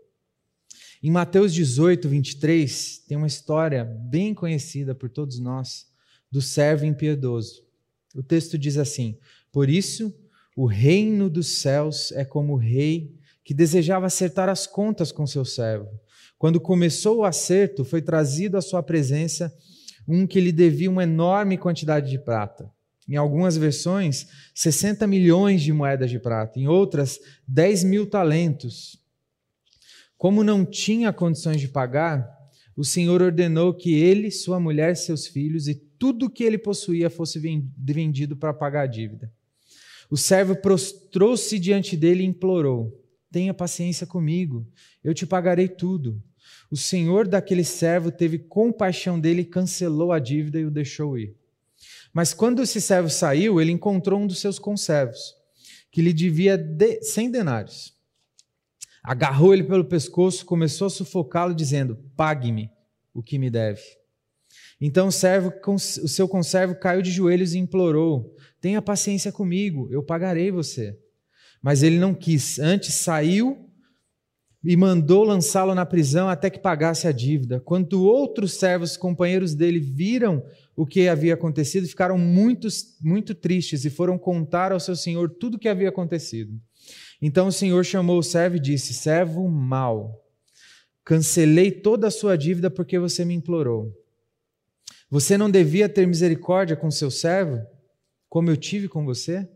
Em 1.02 1.10
Mateus 1.10 1.54
18, 1.54 2.06
23, 2.06 2.98
tem 3.08 3.16
uma 3.16 3.26
história 3.26 3.82
bem 3.82 4.34
conhecida 4.34 4.94
por 4.94 5.08
todos 5.08 5.38
nós 5.38 5.90
do 6.32 6.40
servo 6.40 6.86
impiedoso. 6.86 7.62
O 8.14 8.22
texto 8.22 8.58
diz 8.58 8.78
assim: 8.78 9.18
Por 9.52 9.68
isso, 9.68 10.12
o 10.56 10.66
reino 10.66 11.28
dos 11.28 11.60
céus 11.60 12.10
é 12.12 12.24
como 12.24 12.54
o 12.54 12.58
rei 12.58 13.14
que 13.44 13.52
desejava 13.52 14.06
acertar 14.06 14.48
as 14.48 14.66
contas 14.66 15.12
com 15.12 15.26
seu 15.26 15.44
servo. 15.44 15.88
Quando 16.38 16.60
começou 16.60 17.18
o 17.18 17.24
acerto, 17.24 17.84
foi 17.84 18.00
trazido 18.00 18.56
à 18.56 18.62
sua 18.62 18.82
presença 18.82 19.54
um 20.08 20.26
que 20.26 20.40
lhe 20.40 20.50
devia 20.50 20.90
uma 20.90 21.04
enorme 21.04 21.58
quantidade 21.58 22.10
de 22.10 22.18
prata. 22.18 22.70
Em 23.08 23.16
algumas 23.16 23.56
versões, 23.56 24.26
60 24.54 25.06
milhões 25.06 25.60
de 25.60 25.72
moedas 25.72 26.10
de 26.10 26.18
prata, 26.18 26.58
em 26.58 26.66
outras, 26.66 27.20
10 27.46 27.84
mil 27.84 28.06
talentos. 28.06 28.98
Como 30.16 30.44
não 30.44 30.64
tinha 30.64 31.12
condições 31.12 31.60
de 31.60 31.68
pagar, 31.68 32.28
o 32.76 32.84
Senhor 32.84 33.20
ordenou 33.20 33.74
que 33.74 33.94
ele, 33.94 34.30
sua 34.30 34.58
mulher, 34.58 34.96
seus 34.96 35.26
filhos 35.26 35.68
e 35.68 35.74
tudo 36.02 36.28
que 36.28 36.42
ele 36.42 36.58
possuía 36.58 37.08
fosse 37.08 37.38
vendido 37.38 38.36
para 38.36 38.52
pagar 38.52 38.82
a 38.82 38.86
dívida. 38.88 39.32
O 40.10 40.16
servo 40.16 40.56
prostrou-se 40.56 41.56
diante 41.60 41.96
dele 41.96 42.24
e 42.24 42.26
implorou: 42.26 43.00
Tenha 43.30 43.54
paciência 43.54 44.04
comigo, 44.04 44.66
eu 45.04 45.14
te 45.14 45.24
pagarei 45.24 45.68
tudo. 45.68 46.20
O 46.68 46.76
senhor 46.76 47.28
daquele 47.28 47.62
servo 47.62 48.10
teve 48.10 48.36
compaixão 48.36 49.20
dele 49.20 49.44
cancelou 49.44 50.10
a 50.10 50.18
dívida 50.18 50.58
e 50.58 50.64
o 50.64 50.72
deixou 50.72 51.16
ir. 51.16 51.36
Mas 52.12 52.34
quando 52.34 52.62
esse 52.62 52.80
servo 52.80 53.08
saiu, 53.08 53.60
ele 53.60 53.70
encontrou 53.70 54.18
um 54.18 54.26
dos 54.26 54.40
seus 54.40 54.58
conservos, 54.58 55.36
que 55.92 56.02
lhe 56.02 56.12
devia 56.12 56.58
de, 56.58 57.00
cem 57.04 57.30
denários. 57.30 57.96
Agarrou 59.04 59.54
ele 59.54 59.62
pelo 59.62 59.84
pescoço, 59.84 60.44
começou 60.44 60.88
a 60.88 60.90
sufocá-lo, 60.90 61.54
dizendo: 61.54 61.96
Pague-me 62.16 62.72
o 63.14 63.22
que 63.22 63.38
me 63.38 63.48
deve. 63.48 64.01
Então 64.84 65.06
o, 65.06 65.12
servo, 65.12 65.52
o 65.64 65.78
seu 65.78 66.26
conservo 66.26 66.74
caiu 66.74 67.00
de 67.00 67.12
joelhos 67.12 67.54
e 67.54 67.58
implorou: 67.58 68.34
Tenha 68.60 68.82
paciência 68.82 69.30
comigo, 69.30 69.88
eu 69.92 70.02
pagarei 70.02 70.50
você. 70.50 70.98
Mas 71.62 71.84
ele 71.84 72.00
não 72.00 72.12
quis, 72.12 72.58
antes 72.58 72.94
saiu 72.94 73.70
e 74.64 74.76
mandou 74.76 75.22
lançá-lo 75.22 75.72
na 75.72 75.86
prisão 75.86 76.28
até 76.28 76.50
que 76.50 76.58
pagasse 76.58 77.06
a 77.06 77.12
dívida. 77.12 77.60
Quando 77.60 78.02
outros 78.02 78.54
servos, 78.54 78.96
companheiros 78.96 79.54
dele, 79.54 79.78
viram 79.78 80.44
o 80.74 80.84
que 80.84 81.08
havia 81.08 81.34
acontecido, 81.34 81.86
ficaram 81.86 82.18
muito, 82.18 82.66
muito 83.00 83.36
tristes 83.36 83.84
e 83.84 83.90
foram 83.90 84.18
contar 84.18 84.72
ao 84.72 84.80
seu 84.80 84.96
senhor 84.96 85.30
tudo 85.30 85.54
o 85.54 85.58
que 85.60 85.68
havia 85.68 85.90
acontecido. 85.90 86.60
Então 87.20 87.46
o 87.46 87.52
senhor 87.52 87.84
chamou 87.84 88.18
o 88.18 88.22
servo 88.22 88.56
e 88.56 88.60
disse: 88.60 88.92
Servo 88.92 89.48
mau, 89.48 90.20
cancelei 91.04 91.70
toda 91.70 92.08
a 92.08 92.10
sua 92.10 92.36
dívida 92.36 92.68
porque 92.68 92.98
você 92.98 93.24
me 93.24 93.34
implorou. 93.34 94.01
Você 95.12 95.36
não 95.36 95.50
devia 95.50 95.90
ter 95.90 96.06
misericórdia 96.06 96.74
com 96.74 96.90
seu 96.90 97.10
servo, 97.10 97.62
como 98.30 98.48
eu 98.48 98.56
tive 98.56 98.88
com 98.88 99.04
você? 99.04 99.46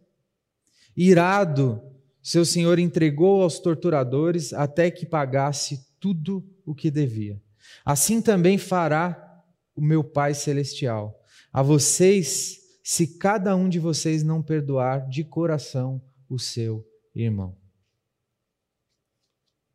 Irado, 0.94 1.80
seu 2.22 2.44
senhor 2.44 2.78
entregou 2.78 3.40
aos 3.40 3.58
torturadores 3.58 4.52
até 4.52 4.90
que 4.90 5.06
pagasse 5.06 5.80
tudo 5.98 6.46
o 6.66 6.74
que 6.74 6.90
devia. 6.90 7.40
Assim 7.86 8.20
também 8.20 8.58
fará 8.58 9.42
o 9.74 9.80
meu 9.80 10.04
Pai 10.04 10.34
celestial 10.34 11.18
a 11.50 11.62
vocês, 11.62 12.58
se 12.84 13.16
cada 13.16 13.56
um 13.56 13.66
de 13.66 13.78
vocês 13.78 14.22
não 14.22 14.42
perdoar 14.42 15.08
de 15.08 15.24
coração 15.24 16.02
o 16.28 16.38
seu 16.38 16.86
irmão. 17.14 17.56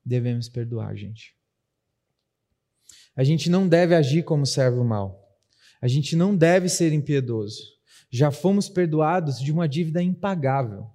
Devemos 0.05 0.47
perdoar, 0.47 0.95
gente. 0.95 1.35
A 3.15 3.23
gente 3.23 3.49
não 3.49 3.67
deve 3.67 3.95
agir 3.95 4.21
como 4.21 4.45
servo 4.45 4.83
mau. 4.83 5.20
A 5.81 5.87
gente 5.87 6.15
não 6.15 6.35
deve 6.35 6.69
ser 6.69 6.93
impiedoso. 6.93 7.63
Já 8.09 8.29
fomos 8.29 8.69
perdoados 8.69 9.39
de 9.39 9.51
uma 9.51 9.67
dívida 9.67 10.01
impagável. 10.01 10.85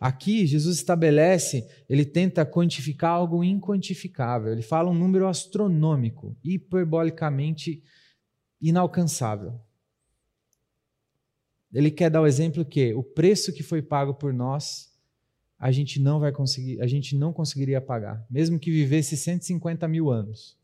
Aqui, 0.00 0.46
Jesus 0.46 0.76
estabelece, 0.76 1.66
ele 1.88 2.04
tenta 2.04 2.44
quantificar 2.44 3.12
algo 3.12 3.42
inquantificável. 3.42 4.52
Ele 4.52 4.62
fala 4.62 4.90
um 4.90 4.94
número 4.94 5.26
astronômico, 5.26 6.36
hiperbolicamente 6.44 7.82
inalcançável. 8.60 9.58
Ele 11.72 11.90
quer 11.90 12.10
dar 12.10 12.20
o 12.20 12.26
exemplo 12.26 12.64
que 12.64 12.94
o 12.94 13.02
preço 13.02 13.52
que 13.52 13.62
foi 13.62 13.82
pago 13.82 14.14
por 14.14 14.32
nós 14.32 14.94
a 15.58 15.72
gente 15.72 16.00
não 16.00 16.20
vai 16.20 16.32
conseguir, 16.32 16.80
a 16.80 16.86
gente 16.86 17.16
não 17.16 17.32
conseguiria 17.32 17.80
pagar, 17.80 18.24
mesmo 18.30 18.58
que 18.58 18.70
vivesse 18.70 19.16
150 19.16 19.88
mil 19.88 20.10
anos. 20.10 20.56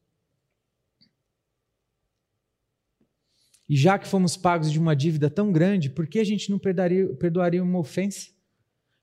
E 3.73 3.77
já 3.77 3.99
que 3.99 4.07
fomos 4.07 4.37
pagos 4.37 4.71
de 4.71 4.79
uma 4.79 4.95
dívida 4.95 5.31
tão 5.31 5.51
grande, 5.51 5.89
por 5.89 6.07
que 6.07 6.19
a 6.19 6.25
gente 6.25 6.51
não 6.51 6.59
perdoaria, 6.59 7.09
perdoaria 7.15 7.63
uma 7.63 7.79
ofensa? 7.79 8.29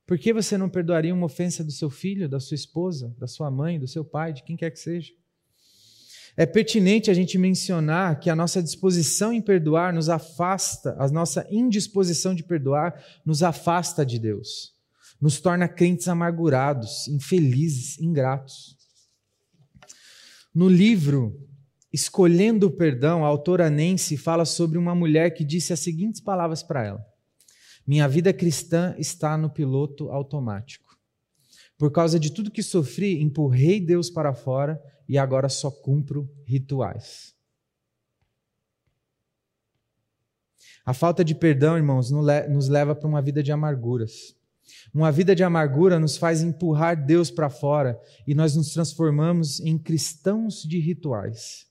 Por 0.06 0.20
que 0.20 0.32
você 0.32 0.60
não 0.60 0.70
perdoaria 0.70 1.12
uma 1.12 1.26
ofensa 1.26 1.64
do 1.64 1.72
seu 1.72 1.90
filho, 1.90 2.30
da 2.30 2.40
sua 2.40 2.54
esposa, 2.54 3.12
da 3.18 3.26
sua 3.26 3.50
mãe, 3.50 3.80
do 3.80 3.88
seu 3.88 4.06
pai, 4.06 4.32
de 4.32 4.44
quem 4.44 4.56
quer 4.56 4.70
que 4.70 4.78
seja? 4.78 5.12
É 6.38 6.46
pertinente 6.46 7.10
a 7.10 7.16
gente 7.16 7.36
mencionar 7.36 8.20
que 8.20 8.30
a 8.30 8.36
nossa 8.36 8.62
disposição 8.62 9.34
em 9.34 9.42
perdoar 9.42 9.92
nos 9.92 10.08
afasta, 10.08 10.96
a 11.00 11.08
nossa 11.08 11.48
indisposição 11.50 12.36
de 12.36 12.44
perdoar 12.44 13.04
nos 13.26 13.42
afasta 13.42 14.06
de 14.06 14.20
Deus 14.20 14.78
nos 15.20 15.42
torna 15.42 15.68
crentes 15.68 16.08
amargurados, 16.08 17.08
infelizes, 17.08 18.00
ingratos. 18.00 18.78
No 20.54 20.70
livro 20.70 21.49
Escolhendo 21.92 22.68
o 22.68 22.72
Perdão, 22.72 23.26
a 23.26 23.28
autora 23.28 23.70
Nancy 23.70 24.16
fala 24.16 24.46
sobre 24.46 24.78
uma 24.78 24.94
mulher 24.94 25.32
que 25.32 25.44
disse 25.44 25.74
as 25.74 25.80
seguintes 25.80 26.22
palavras 26.22 26.62
para 26.62 26.86
ela: 26.86 27.06
Minha 27.86 28.08
vida 28.08 28.32
cristã 28.32 28.96
está 28.98 29.36
no 29.36 29.50
piloto 29.50 30.12
automático. 30.12 30.98
Por 31.78 31.92
causa 31.92 32.20
de 32.20 32.32
tudo 32.32 32.52
que 32.52 32.62
sofri, 32.62 33.22
empurrei 33.22 33.80
Deus 33.80 34.10
para 34.10 34.34
fora 34.34 34.80
e 35.08 35.18
agora 35.18 35.50
só 35.50 35.72
cumpro 35.72 36.30
rituais. 36.46 37.34
A 40.86 40.94
falta 40.94 41.24
de 41.24 41.34
perdão, 41.34 41.78
irmãos, 41.78 42.12
nos 42.12 42.68
leva 42.68 42.94
para 42.94 43.08
uma 43.08 43.22
vida 43.22 43.42
de 43.42 43.52
amarguras. 43.52 44.36
Uma 44.94 45.12
vida 45.12 45.36
de 45.36 45.44
amargura 45.44 46.00
nos 46.00 46.18
faz 46.18 46.42
empurrar 46.42 47.06
Deus 47.06 47.32
para 47.32 47.50
fora 47.50 48.00
e 48.28 48.36
nós 48.36 48.56
nos 48.56 48.74
transformamos 48.74 49.60
em 49.60 49.78
cristãos 49.78 50.64
de 50.64 50.80
rituais. 50.80 51.69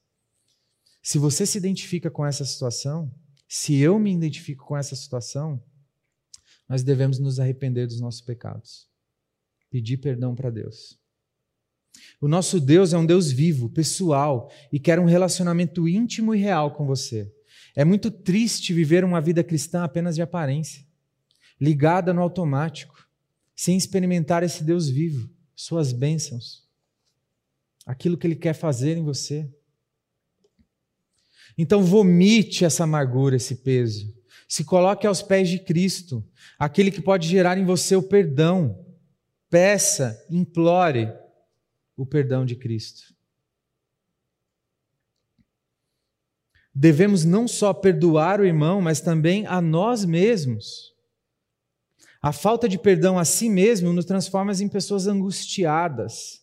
Se 1.09 1.17
você 1.17 1.47
se 1.47 1.57
identifica 1.57 2.11
com 2.11 2.27
essa 2.27 2.45
situação, 2.45 3.11
se 3.49 3.75
eu 3.79 3.99
me 3.99 4.13
identifico 4.13 4.67
com 4.67 4.77
essa 4.77 4.95
situação, 4.95 5.59
nós 6.69 6.83
devemos 6.83 7.19
nos 7.19 7.41
arrepender 7.41 7.87
dos 7.87 7.99
nossos 7.99 8.21
pecados, 8.21 8.87
pedir 9.71 9.97
perdão 9.97 10.35
para 10.35 10.51
Deus. 10.51 11.01
O 12.21 12.29
nosso 12.29 12.61
Deus 12.61 12.93
é 12.93 12.99
um 12.99 13.07
Deus 13.07 13.33
vivo, 13.33 13.71
pessoal 13.71 14.53
e 14.71 14.79
quer 14.79 15.01
um 15.01 15.07
relacionamento 15.07 15.89
íntimo 15.89 16.35
e 16.35 16.39
real 16.41 16.75
com 16.75 16.85
você. 16.85 17.35
É 17.75 17.87
muito 17.87 18.11
triste 18.11 18.75
viver 18.75 19.03
uma 19.03 19.19
vida 19.19 19.43
cristã 19.43 19.85
apenas 19.85 20.15
de 20.15 20.21
aparência, 20.21 20.85
ligada 21.59 22.13
no 22.13 22.21
automático 22.21 23.09
sem 23.57 23.79
experimentar 23.79 24.43
esse 24.43 24.63
Deus 24.63 24.91
vivo, 24.91 25.31
suas 25.57 25.91
bênçãos, 25.91 26.69
aquilo 27.87 28.19
que 28.19 28.27
Ele 28.27 28.37
quer 28.37 28.53
fazer 28.53 28.99
em 28.99 29.03
você. 29.03 29.51
Então, 31.59 31.83
vomite 31.83 32.65
essa 32.65 32.85
amargura, 32.85 33.35
esse 33.35 33.57
peso. 33.57 34.17
Se 34.49 34.65
coloque 34.65 35.07
aos 35.07 35.21
pés 35.21 35.49
de 35.49 35.59
Cristo, 35.59 36.25
aquele 36.57 36.93
que 36.93 37.03
pode 37.03 37.29
gerar 37.29 37.59
em 37.59 37.65
você 37.65 37.97
o 37.97 38.03
perdão. 38.03 38.87
Peça, 39.51 40.25
implore 40.31 41.13
o 41.97 42.07
perdão 42.07 42.47
de 42.47 42.55
Cristo. 42.55 43.13
Devemos 46.73 47.25
não 47.25 47.49
só 47.49 47.75
perdoar 47.75 48.41
o 48.41 48.47
irmão, 48.47 48.81
mas 48.81 49.01
também 49.01 49.45
a 49.47 49.61
nós 49.61 50.05
mesmos. 50.05 50.95
A 52.23 52.33
falta 52.33 52.69
de 52.69 52.79
perdão 52.79 53.19
a 53.19 53.25
si 53.25 53.49
mesmo 53.49 53.93
nos 53.93 54.05
transforma 54.05 54.53
em 54.53 54.69
pessoas 54.69 55.09
angustiadas. 55.09 56.41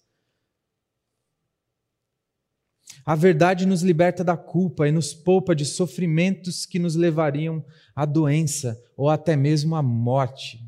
A 3.05 3.13
verdade 3.13 3.67
nos 3.67 3.83
liberta 3.83 4.23
da 4.23 4.35
culpa 4.35 4.87
e 4.87 4.91
nos 4.91 5.13
poupa 5.13 5.55
de 5.55 5.63
sofrimentos 5.63 6.65
que 6.65 6.79
nos 6.79 6.95
levariam 6.95 7.63
à 7.95 8.03
doença 8.03 8.81
ou 8.97 9.11
até 9.11 9.35
mesmo 9.35 9.75
à 9.75 9.83
morte. 9.83 10.59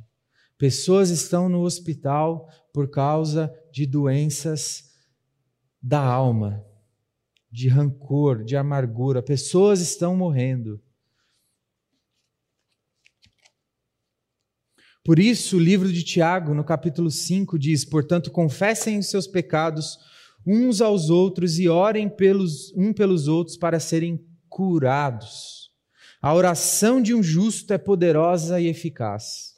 Pessoas 0.56 1.10
estão 1.10 1.50
no 1.50 1.62
hospital 1.62 2.48
por 2.72 2.92
causa 2.92 3.52
de 3.72 3.88
doenças 3.88 4.92
da 5.82 6.00
alma, 6.00 6.64
de 7.52 7.70
rancor, 7.70 8.44
de 8.44 8.56
amargura. 8.56 9.24
Pessoas 9.24 9.82
estão 9.82 10.16
morrendo. 10.16 10.80
Por 15.04 15.18
isso, 15.18 15.58
o 15.58 15.60
livro 15.60 15.92
de 15.92 16.04
Tiago, 16.04 16.54
no 16.54 16.64
capítulo 16.64 17.10
5, 17.10 17.58
diz: 17.58 17.84
Portanto, 17.84 18.30
confessem 18.30 19.00
os 19.00 19.10
seus 19.10 19.26
pecados 19.26 19.98
uns 20.48 20.80
aos 20.80 21.10
outros 21.10 21.60
e 21.60 21.68
orem 21.68 22.10
pelos, 22.10 22.74
um 22.74 22.94
pelos 22.94 23.28
outros 23.28 23.58
para 23.58 23.80
serem 23.80 24.26
curados. 24.48 25.72
A 26.22 26.34
oração 26.34 27.02
de 27.02 27.14
um 27.14 27.22
justo 27.22 27.74
é 27.74 27.78
poderosa 27.78 28.60
e 28.60 28.68
eficaz. 28.68 29.56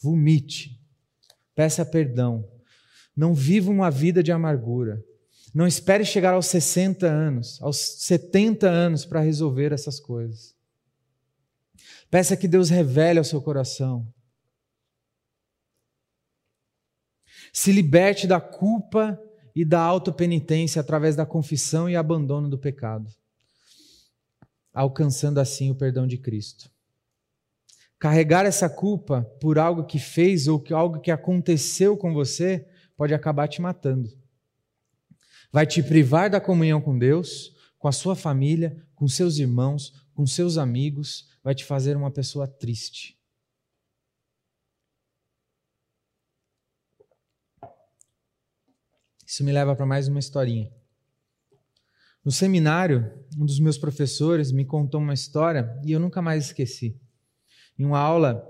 Vomite, 0.00 0.78
peça 1.54 1.86
perdão. 1.86 2.44
Não 3.16 3.32
viva 3.32 3.70
uma 3.70 3.90
vida 3.90 4.22
de 4.22 4.32
amargura. 4.32 5.02
Não 5.54 5.66
espere 5.66 6.04
chegar 6.04 6.34
aos 6.34 6.46
60 6.46 7.06
anos, 7.06 7.60
aos 7.62 7.76
70 7.76 8.68
anos 8.68 9.04
para 9.04 9.20
resolver 9.20 9.72
essas 9.72 10.00
coisas. 10.00 10.54
Peça 12.10 12.36
que 12.36 12.48
Deus 12.48 12.68
revele 12.70 13.18
ao 13.18 13.24
seu 13.24 13.40
coração 13.40 14.06
Se 17.52 17.70
liberte 17.70 18.26
da 18.26 18.40
culpa 18.40 19.20
e 19.54 19.64
da 19.64 19.80
autopenitência 19.80 20.80
através 20.80 21.14
da 21.14 21.26
confissão 21.26 21.88
e 21.88 21.96
abandono 21.96 22.48
do 22.48 22.58
pecado, 22.58 23.08
alcançando 24.72 25.38
assim 25.38 25.70
o 25.70 25.74
perdão 25.74 26.06
de 26.06 26.16
Cristo. 26.16 26.70
Carregar 27.98 28.46
essa 28.46 28.68
culpa 28.68 29.22
por 29.40 29.58
algo 29.58 29.84
que 29.84 29.98
fez 29.98 30.48
ou 30.48 30.58
que 30.58 30.72
algo 30.72 31.00
que 31.00 31.10
aconteceu 31.10 31.96
com 31.96 32.12
você 32.12 32.66
pode 32.96 33.14
acabar 33.14 33.46
te 33.46 33.60
matando. 33.60 34.10
Vai 35.52 35.66
te 35.66 35.82
privar 35.82 36.30
da 36.30 36.40
comunhão 36.40 36.80
com 36.80 36.98
Deus, 36.98 37.54
com 37.78 37.86
a 37.86 37.92
sua 37.92 38.16
família, 38.16 38.84
com 38.94 39.06
seus 39.06 39.38
irmãos, 39.38 39.92
com 40.14 40.26
seus 40.26 40.56
amigos, 40.56 41.28
vai 41.42 41.54
te 41.54 41.64
fazer 41.64 41.96
uma 41.96 42.10
pessoa 42.10 42.46
triste. 42.46 43.18
Isso 49.32 49.42
me 49.42 49.50
leva 49.50 49.74
para 49.74 49.86
mais 49.86 50.08
uma 50.08 50.18
historinha. 50.18 50.70
No 52.22 52.30
seminário, 52.30 53.10
um 53.38 53.46
dos 53.46 53.58
meus 53.58 53.78
professores 53.78 54.52
me 54.52 54.62
contou 54.62 55.00
uma 55.00 55.14
história 55.14 55.74
e 55.86 55.90
eu 55.90 55.98
nunca 55.98 56.20
mais 56.20 56.44
esqueci. 56.44 57.00
Em 57.78 57.86
uma 57.86 57.98
aula, 57.98 58.46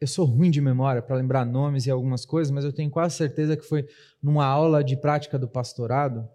eu 0.00 0.06
sou 0.06 0.24
ruim 0.24 0.48
de 0.48 0.60
memória 0.60 1.02
para 1.02 1.16
lembrar 1.16 1.44
nomes 1.44 1.86
e 1.86 1.90
algumas 1.90 2.24
coisas, 2.24 2.52
mas 2.52 2.64
eu 2.64 2.72
tenho 2.72 2.88
quase 2.88 3.16
certeza 3.16 3.56
que 3.56 3.64
foi 3.64 3.84
numa 4.22 4.46
aula 4.46 4.84
de 4.84 4.96
prática 4.96 5.36
do 5.36 5.48
pastorado. 5.48 6.28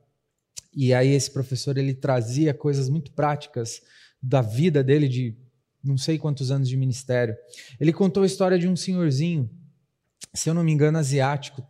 E 0.76 0.94
aí 0.94 1.14
esse 1.14 1.32
professor 1.32 1.78
ele 1.78 1.94
trazia 1.94 2.54
coisas 2.54 2.90
muito 2.90 3.14
práticas 3.14 3.82
da 4.22 4.42
vida 4.42 4.84
dele 4.84 5.08
de 5.08 5.38
não 5.82 5.98
sei 5.98 6.18
quantos 6.18 6.52
anos 6.52 6.68
de 6.68 6.76
ministério. 6.76 7.38
Ele 7.80 7.94
contou 7.94 8.24
a 8.24 8.28
história 8.28 8.60
de 8.60 8.68
um 8.68 8.76
senhorzinho, 8.76 9.50
se 10.34 10.50
eu 10.50 10.54
não 10.54 10.62
me 10.66 10.74
engano, 10.74 10.98
asiático, 10.98 11.66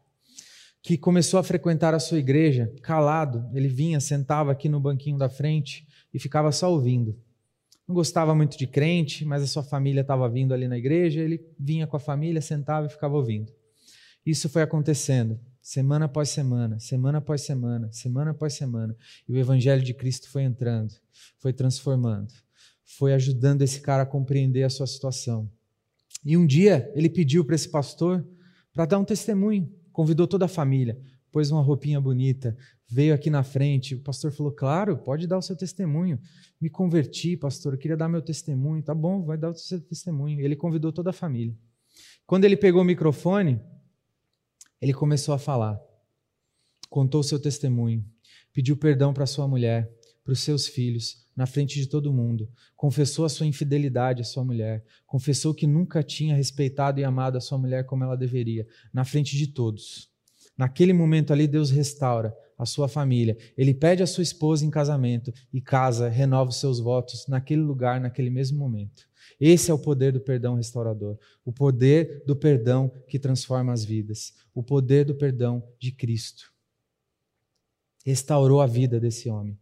que 0.87 0.97
começou 0.97 1.37
a 1.37 1.43
frequentar 1.43 1.93
a 1.93 1.99
sua 1.99 2.17
igreja 2.17 2.73
calado. 2.81 3.45
Ele 3.53 3.67
vinha, 3.67 3.99
sentava 3.99 4.53
aqui 4.53 4.69
no 4.69 4.79
banquinho 4.79 5.17
da 5.17 5.27
frente 5.27 5.85
e 6.13 6.17
ficava 6.17 6.49
só 6.49 6.71
ouvindo. 6.71 7.19
Não 7.85 7.93
gostava 7.93 8.33
muito 8.33 8.57
de 8.57 8.65
crente, 8.65 9.25
mas 9.25 9.43
a 9.43 9.47
sua 9.47 9.63
família 9.63 9.99
estava 9.99 10.29
vindo 10.29 10.53
ali 10.53 10.65
na 10.65 10.77
igreja, 10.77 11.19
ele 11.19 11.45
vinha 11.59 11.85
com 11.85 11.97
a 11.97 11.99
família, 11.99 12.41
sentava 12.41 12.87
e 12.87 12.89
ficava 12.89 13.17
ouvindo. 13.17 13.51
Isso 14.25 14.47
foi 14.47 14.61
acontecendo, 14.61 15.37
semana 15.61 16.05
após 16.05 16.29
semana, 16.29 16.79
semana 16.79 17.17
após 17.17 17.41
semana, 17.41 17.91
semana 17.91 18.31
após 18.31 18.53
semana. 18.53 18.95
E 19.27 19.33
o 19.33 19.37
evangelho 19.37 19.83
de 19.83 19.93
Cristo 19.93 20.29
foi 20.29 20.43
entrando, 20.43 20.93
foi 21.37 21.51
transformando, 21.51 22.33
foi 22.85 23.13
ajudando 23.13 23.61
esse 23.61 23.81
cara 23.81 24.03
a 24.03 24.05
compreender 24.05 24.63
a 24.63 24.69
sua 24.69 24.87
situação. 24.87 25.51
E 26.23 26.37
um 26.37 26.47
dia 26.47 26.89
ele 26.95 27.09
pediu 27.09 27.43
para 27.43 27.55
esse 27.55 27.67
pastor 27.67 28.25
para 28.71 28.85
dar 28.85 28.99
um 28.99 29.03
testemunho 29.03 29.69
convidou 29.97 30.27
toda 30.27 30.45
a 30.45 30.47
família, 30.47 30.95
pôs 31.31 31.49
uma 31.49 31.59
roupinha 31.59 31.99
bonita, 31.99 32.55
veio 32.87 33.15
aqui 33.15 33.31
na 33.31 33.41
frente. 33.41 33.95
O 33.95 33.99
pastor 33.99 34.31
falou: 34.31 34.51
Claro, 34.51 34.95
pode 34.95 35.25
dar 35.25 35.39
o 35.39 35.41
seu 35.41 35.55
testemunho. 35.55 36.19
Me 36.61 36.69
converti, 36.69 37.35
pastor, 37.35 37.73
eu 37.73 37.79
queria 37.79 37.97
dar 37.97 38.07
meu 38.07 38.21
testemunho. 38.21 38.83
Tá 38.83 38.93
bom, 38.93 39.23
vai 39.23 39.39
dar 39.39 39.49
o 39.49 39.55
seu 39.55 39.81
testemunho. 39.81 40.39
Ele 40.39 40.55
convidou 40.55 40.91
toda 40.93 41.09
a 41.09 41.13
família. 41.13 41.57
Quando 42.27 42.45
ele 42.45 42.55
pegou 42.55 42.83
o 42.83 42.85
microfone, 42.85 43.59
ele 44.79 44.93
começou 44.93 45.33
a 45.33 45.39
falar. 45.39 45.81
Contou 46.91 47.21
o 47.21 47.23
seu 47.23 47.39
testemunho. 47.39 48.05
Pediu 48.53 48.77
perdão 48.77 49.15
para 49.15 49.25
sua 49.25 49.47
mulher, 49.47 49.91
para 50.23 50.33
os 50.33 50.41
seus 50.41 50.67
filhos, 50.67 51.26
na 51.37 51.45
frente 51.45 51.79
de 51.79 51.87
todo 51.87 52.11
mundo, 52.11 52.49
confessou 52.75 53.23
a 53.23 53.29
sua 53.29 53.45
infidelidade 53.45 54.23
à 54.23 54.25
sua 54.25 54.43
mulher, 54.43 54.83
confessou 55.05 55.53
que 55.53 55.67
nunca 55.67 56.01
tinha 56.01 56.35
respeitado 56.35 56.99
e 56.99 57.03
amado 57.03 57.37
a 57.37 57.41
sua 57.41 57.59
mulher 57.59 57.85
como 57.85 58.03
ela 58.03 58.17
deveria, 58.17 58.67
na 58.91 59.05
frente 59.05 59.37
de 59.37 59.45
todos. 59.45 60.09
Naquele 60.57 60.91
momento 60.91 61.31
ali, 61.31 61.47
Deus 61.47 61.69
restaura 61.69 62.35
a 62.57 62.65
sua 62.65 62.87
família. 62.87 63.37
Ele 63.55 63.71
pede 63.71 64.01
a 64.01 64.07
sua 64.07 64.23
esposa 64.23 64.65
em 64.65 64.71
casamento 64.71 65.31
e 65.53 65.61
casa, 65.61 66.09
renova 66.09 66.49
os 66.49 66.59
seus 66.59 66.79
votos 66.79 67.27
naquele 67.27 67.61
lugar, 67.61 68.01
naquele 68.01 68.31
mesmo 68.31 68.57
momento. 68.57 69.07
Esse 69.39 69.69
é 69.69 69.73
o 69.73 69.77
poder 69.77 70.11
do 70.11 70.19
perdão 70.19 70.55
restaurador, 70.55 71.19
o 71.45 71.53
poder 71.53 72.23
do 72.25 72.35
perdão 72.35 72.91
que 73.07 73.19
transforma 73.19 73.71
as 73.71 73.85
vidas, 73.85 74.33
o 74.55 74.63
poder 74.63 75.05
do 75.05 75.13
perdão 75.13 75.63
de 75.79 75.91
Cristo. 75.91 76.51
Restaurou 78.03 78.59
a 78.59 78.65
vida 78.65 78.99
desse 78.99 79.29
homem. 79.29 79.59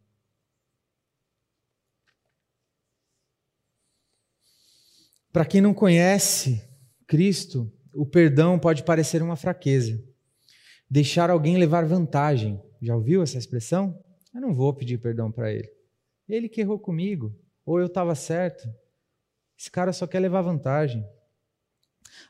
Para 5.36 5.44
quem 5.44 5.60
não 5.60 5.74
conhece 5.74 6.64
Cristo, 7.06 7.70
o 7.94 8.06
perdão 8.06 8.58
pode 8.58 8.84
parecer 8.84 9.22
uma 9.22 9.36
fraqueza. 9.36 10.02
Deixar 10.90 11.30
alguém 11.30 11.58
levar 11.58 11.86
vantagem. 11.86 12.58
Já 12.82 12.96
ouviu 12.96 13.22
essa 13.22 13.38
expressão? 13.38 14.02
Eu 14.34 14.40
não 14.40 14.54
vou 14.54 14.74
pedir 14.74 14.98
perdão 14.98 15.30
para 15.30 15.52
ele. 15.52 15.70
Ele 16.26 16.48
que 16.48 16.62
errou 16.62 16.80
comigo, 16.80 17.38
ou 17.66 17.82
eu 17.82 17.88
estava 17.88 18.16
certo. 18.16 18.66
Esse 19.60 19.70
cara 19.70 19.92
só 19.92 20.08
quer 20.08 20.22
levar 20.22 20.42
vantagem. 20.42 21.06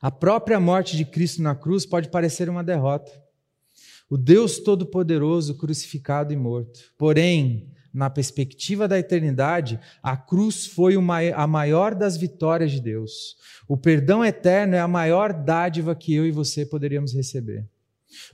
A 0.02 0.10
própria 0.10 0.60
morte 0.60 0.98
de 0.98 1.06
Cristo 1.06 1.44
na 1.44 1.54
cruz 1.54 1.86
pode 1.86 2.10
parecer 2.10 2.50
uma 2.50 2.64
derrota. 2.64 3.12
O 4.10 4.18
Deus 4.18 4.58
Todo-Poderoso 4.58 5.54
crucificado 5.54 6.34
e 6.34 6.36
morto. 6.36 6.92
Porém, 6.98 7.72
na 7.96 8.10
perspectiva 8.10 8.90
da 8.90 9.00
eternidade, 9.00 9.80
a 10.04 10.18
cruz 10.18 10.68
foi 10.68 10.96
a 11.34 11.48
maior 11.48 11.96
das 11.96 12.18
vitórias 12.18 12.72
de 12.72 12.82
Deus. 12.82 13.38
O 13.70 13.78
perdão 13.78 14.24
eterno 14.24 14.76
é 14.76 14.80
a 14.82 14.88
maior 14.88 15.32
dádiva 15.32 15.96
que 15.96 16.14
eu 16.14 16.26
e 16.26 16.32
você 16.32 16.66
poderíamos 16.66 17.14
receber. 17.14 17.66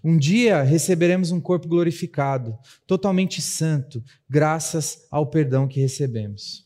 Um 0.03 0.17
dia 0.17 0.63
receberemos 0.63 1.31
um 1.31 1.39
corpo 1.39 1.67
glorificado, 1.67 2.57
totalmente 2.87 3.39
santo, 3.39 4.03
graças 4.27 5.07
ao 5.11 5.27
perdão 5.27 5.67
que 5.67 5.79
recebemos. 5.79 6.65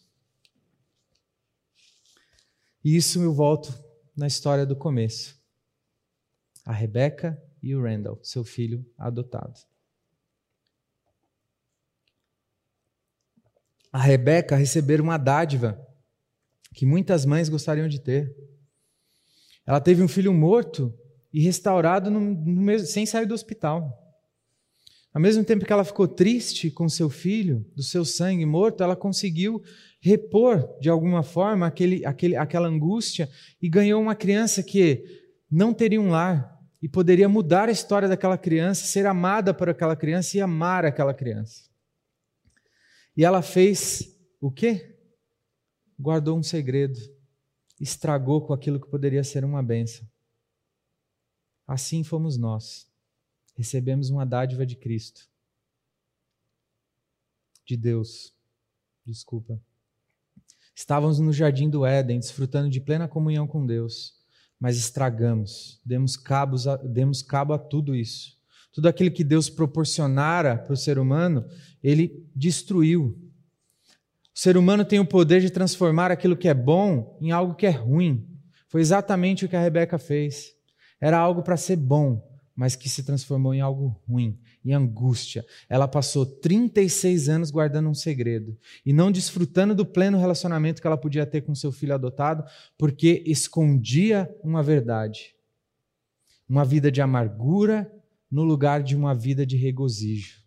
E 2.83 2.95
isso 2.95 3.21
eu 3.21 3.33
volto 3.33 3.73
na 4.15 4.25
história 4.25 4.65
do 4.65 4.75
começo. 4.75 5.35
A 6.63 6.71
Rebeca 6.71 7.37
e 7.61 7.75
o 7.75 7.83
Randall, 7.83 8.19
seu 8.23 8.43
filho 8.45 8.85
adotado. 8.97 9.59
A 13.95 14.01
Rebeca 14.01 14.57
receberam 14.57 15.05
uma 15.05 15.17
dádiva 15.17 15.81
que 16.73 16.85
muitas 16.85 17.25
mães 17.25 17.47
gostariam 17.47 17.87
de 17.87 17.97
ter. 17.97 18.29
Ela 19.65 19.79
teve 19.79 20.03
um 20.03 20.07
filho 20.09 20.33
morto 20.33 20.93
e 21.31 21.41
restaurado 21.41 22.11
no, 22.11 22.19
no 22.19 22.61
mesmo, 22.61 22.89
sem 22.89 23.05
sair 23.05 23.25
do 23.25 23.33
hospital. 23.33 23.97
Ao 25.13 25.21
mesmo 25.21 25.45
tempo 25.45 25.63
que 25.63 25.71
ela 25.71 25.85
ficou 25.85 26.09
triste 26.09 26.69
com 26.69 26.89
seu 26.89 27.09
filho, 27.09 27.65
do 27.73 27.81
seu 27.81 28.03
sangue 28.03 28.45
morto, 28.45 28.83
ela 28.83 28.97
conseguiu 28.97 29.63
repor 30.01 30.77
de 30.81 30.89
alguma 30.89 31.23
forma 31.23 31.65
aquele, 31.65 32.05
aquele, 32.05 32.35
aquela 32.35 32.67
angústia 32.67 33.29
e 33.61 33.69
ganhou 33.69 34.01
uma 34.01 34.13
criança 34.13 34.61
que 34.61 35.05
não 35.49 35.73
teria 35.73 36.01
um 36.01 36.09
lar 36.09 36.53
e 36.81 36.89
poderia 36.89 37.29
mudar 37.29 37.69
a 37.69 37.71
história 37.71 38.09
daquela 38.09 38.37
criança, 38.37 38.87
ser 38.87 39.05
amada 39.05 39.53
por 39.53 39.69
aquela 39.69 39.95
criança 39.95 40.35
e 40.35 40.41
amar 40.41 40.83
aquela 40.83 41.13
criança. 41.13 41.73
E 43.15 43.23
ela 43.23 43.41
fez 43.41 44.15
o 44.41 44.51
quê? 44.51 44.97
Guardou 45.99 46.37
um 46.37 46.43
segredo, 46.43 46.99
estragou 47.79 48.45
com 48.45 48.53
aquilo 48.53 48.79
que 48.79 48.89
poderia 48.89 49.23
ser 49.23 49.45
uma 49.45 49.63
benção. 49.63 50.07
Assim 51.65 52.03
fomos 52.03 52.37
nós. 52.37 52.87
Recebemos 53.55 54.09
uma 54.09 54.25
dádiva 54.25 54.65
de 54.65 54.75
Cristo. 54.75 55.27
De 57.65 57.77
Deus. 57.77 58.33
Desculpa. 59.05 59.59
Estávamos 60.75 61.19
no 61.19 61.31
jardim 61.31 61.69
do 61.69 61.85
Éden, 61.85 62.19
desfrutando 62.19 62.69
de 62.69 62.81
plena 62.81 63.07
comunhão 63.07 63.47
com 63.47 63.65
Deus, 63.65 64.13
mas 64.59 64.77
estragamos, 64.77 65.79
demos, 65.85 66.17
cabos 66.17 66.67
a, 66.67 66.75
demos 66.75 67.21
cabo 67.21 67.53
a 67.53 67.57
tudo 67.57 67.95
isso. 67.95 68.37
Tudo 68.75 68.89
aquilo 68.89 69.09
que 69.09 69.23
Deus 69.23 69.49
proporcionara 69.49 70.57
para 70.57 70.73
o 70.73 70.77
ser 70.77 70.99
humano, 70.99 71.45
ele 71.81 72.27
destruiu. 72.35 73.17
O 74.35 74.37
ser 74.37 74.57
humano 74.57 74.83
tem 74.83 74.99
o 74.99 75.05
poder 75.05 75.39
de 75.39 75.49
transformar 75.49 76.11
aquilo 76.11 76.35
que 76.35 76.49
é 76.49 76.53
bom 76.53 77.17
em 77.21 77.31
algo 77.31 77.55
que 77.55 77.65
é 77.65 77.69
ruim. 77.69 78.27
Foi 78.67 78.81
exatamente 78.81 79.45
o 79.45 79.47
que 79.47 79.55
a 79.55 79.61
Rebeca 79.61 79.97
fez. 79.97 80.51
Era 80.99 81.17
algo 81.17 81.41
para 81.41 81.55
ser 81.55 81.77
bom, 81.77 82.21
mas 82.53 82.75
que 82.75 82.89
se 82.89 83.01
transformou 83.01 83.53
em 83.53 83.61
algo 83.61 83.97
ruim, 84.05 84.37
em 84.65 84.73
angústia. 84.73 85.45
Ela 85.69 85.87
passou 85.87 86.25
36 86.25 87.29
anos 87.29 87.51
guardando 87.51 87.87
um 87.87 87.93
segredo 87.93 88.57
e 88.85 88.91
não 88.91 89.09
desfrutando 89.09 89.73
do 89.73 89.85
pleno 89.85 90.19
relacionamento 90.19 90.81
que 90.81 90.87
ela 90.87 90.97
podia 90.97 91.25
ter 91.25 91.39
com 91.43 91.55
seu 91.55 91.71
filho 91.71 91.93
adotado, 91.93 92.43
porque 92.77 93.23
escondia 93.25 94.29
uma 94.43 94.61
verdade. 94.61 95.33
Uma 96.49 96.65
vida 96.65 96.91
de 96.91 97.01
amargura 97.01 97.89
no 98.35 98.43
lugar 98.43 98.83
de 98.83 98.97
uma 98.97 99.15
vida 99.15 99.45
de 99.45 99.55
regozijo. 99.55 100.43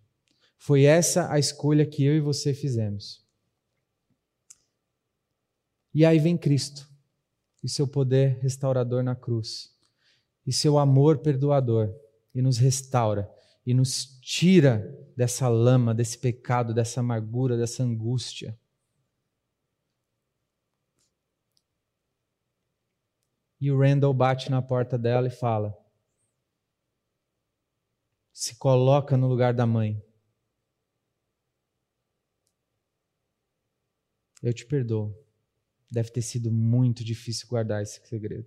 Foi 0.59 0.83
essa 0.83 1.33
a 1.33 1.39
escolha 1.39 1.87
que 1.87 2.05
eu 2.05 2.15
e 2.15 2.21
você 2.21 2.53
fizemos. 2.53 3.27
E 5.95 6.05
aí 6.05 6.19
vem 6.19 6.37
Cristo 6.37 6.87
e 7.65 7.69
seu 7.69 7.89
poder 7.89 8.41
restaurador 8.43 9.03
na 9.03 9.17
cruz 9.17 9.75
e 10.47 10.53
seu 10.53 10.77
amor 10.77 11.21
perdoador 11.21 11.91
e 12.35 12.43
nos 12.43 12.59
restaura 12.59 13.27
e 13.65 13.73
nos 13.73 14.21
tira 14.21 14.87
dessa 15.17 15.49
lama, 15.49 15.95
desse 15.95 16.19
pecado, 16.19 16.75
dessa 16.75 17.01
amargura, 17.01 17.57
dessa 17.57 17.83
angústia. 17.83 18.55
E 23.59 23.73
o 23.73 23.81
Randall 23.81 24.13
bate 24.13 24.51
na 24.51 24.61
porta 24.61 24.99
dela 24.99 25.27
e 25.27 25.31
fala: 25.31 25.75
se 28.39 28.55
coloca 28.55 29.17
no 29.17 29.27
lugar 29.27 29.53
da 29.53 29.67
mãe. 29.67 30.01
Eu 34.41 34.55
te 34.55 34.65
perdoo. 34.65 35.13
Deve 35.91 36.11
ter 36.11 36.23
sido 36.23 36.49
muito 36.49 37.03
difícil 37.03 37.49
guardar 37.49 37.83
esse 37.83 38.01
segredo. 38.07 38.47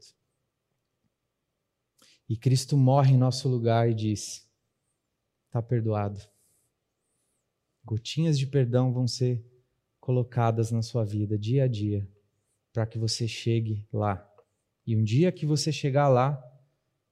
E 2.30 2.38
Cristo 2.38 2.78
morre 2.78 3.16
em 3.16 3.18
nosso 3.18 3.50
lugar 3.50 3.90
e 3.90 3.94
diz: 3.94 4.50
está 5.48 5.62
perdoado. 5.62 6.22
Gotinhas 7.84 8.40
de 8.40 8.48
perdão 8.48 8.94
vão 8.94 9.06
ser 9.06 9.44
colocadas 10.00 10.72
na 10.72 10.82
sua 10.82 11.04
vida 11.04 11.38
dia 11.38 11.66
a 11.66 11.68
dia, 11.68 12.10
para 12.72 12.86
que 12.86 12.98
você 12.98 13.28
chegue 13.28 13.86
lá. 13.92 14.26
E 14.88 14.96
um 14.96 15.04
dia 15.04 15.34
que 15.34 15.46
você 15.46 15.70
chegar 15.70 16.08
lá, 16.08 16.42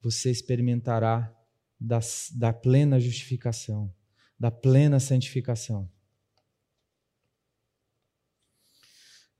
você 0.00 0.30
experimentará 0.30 1.36
da, 1.80 2.00
da 2.34 2.52
plena 2.52 3.00
justificação, 3.00 3.92
da 4.38 4.50
plena 4.50 5.00
santificação. 5.00 5.90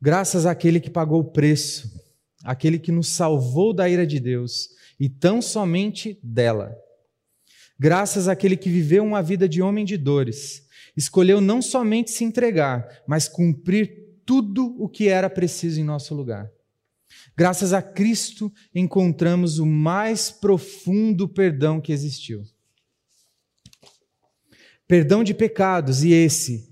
Graças 0.00 0.46
àquele 0.46 0.80
que 0.80 0.88
pagou 0.88 1.20
o 1.20 1.30
preço, 1.30 1.90
aquele 2.42 2.78
que 2.78 2.90
nos 2.90 3.08
salvou 3.08 3.74
da 3.74 3.86
ira 3.88 4.06
de 4.06 4.18
Deus 4.18 4.70
e 4.98 5.10
tão 5.10 5.42
somente 5.42 6.18
dela. 6.22 6.74
Graças 7.78 8.26
àquele 8.26 8.56
que 8.56 8.70
viveu 8.70 9.04
uma 9.04 9.22
vida 9.22 9.46
de 9.48 9.60
homem 9.60 9.84
de 9.84 9.98
dores, 9.98 10.66
escolheu 10.96 11.40
não 11.40 11.60
somente 11.60 12.10
se 12.10 12.24
entregar, 12.24 13.02
mas 13.06 13.28
cumprir 13.28 14.20
tudo 14.24 14.74
o 14.78 14.88
que 14.88 15.08
era 15.08 15.28
preciso 15.28 15.80
em 15.80 15.84
nosso 15.84 16.14
lugar. 16.14 16.50
Graças 17.40 17.72
a 17.72 17.80
Cristo 17.80 18.52
encontramos 18.74 19.58
o 19.58 19.64
mais 19.64 20.30
profundo 20.30 21.26
perdão 21.26 21.80
que 21.80 21.90
existiu. 21.90 22.44
Perdão 24.86 25.24
de 25.24 25.32
pecados, 25.32 26.04
e 26.04 26.12
esse 26.12 26.70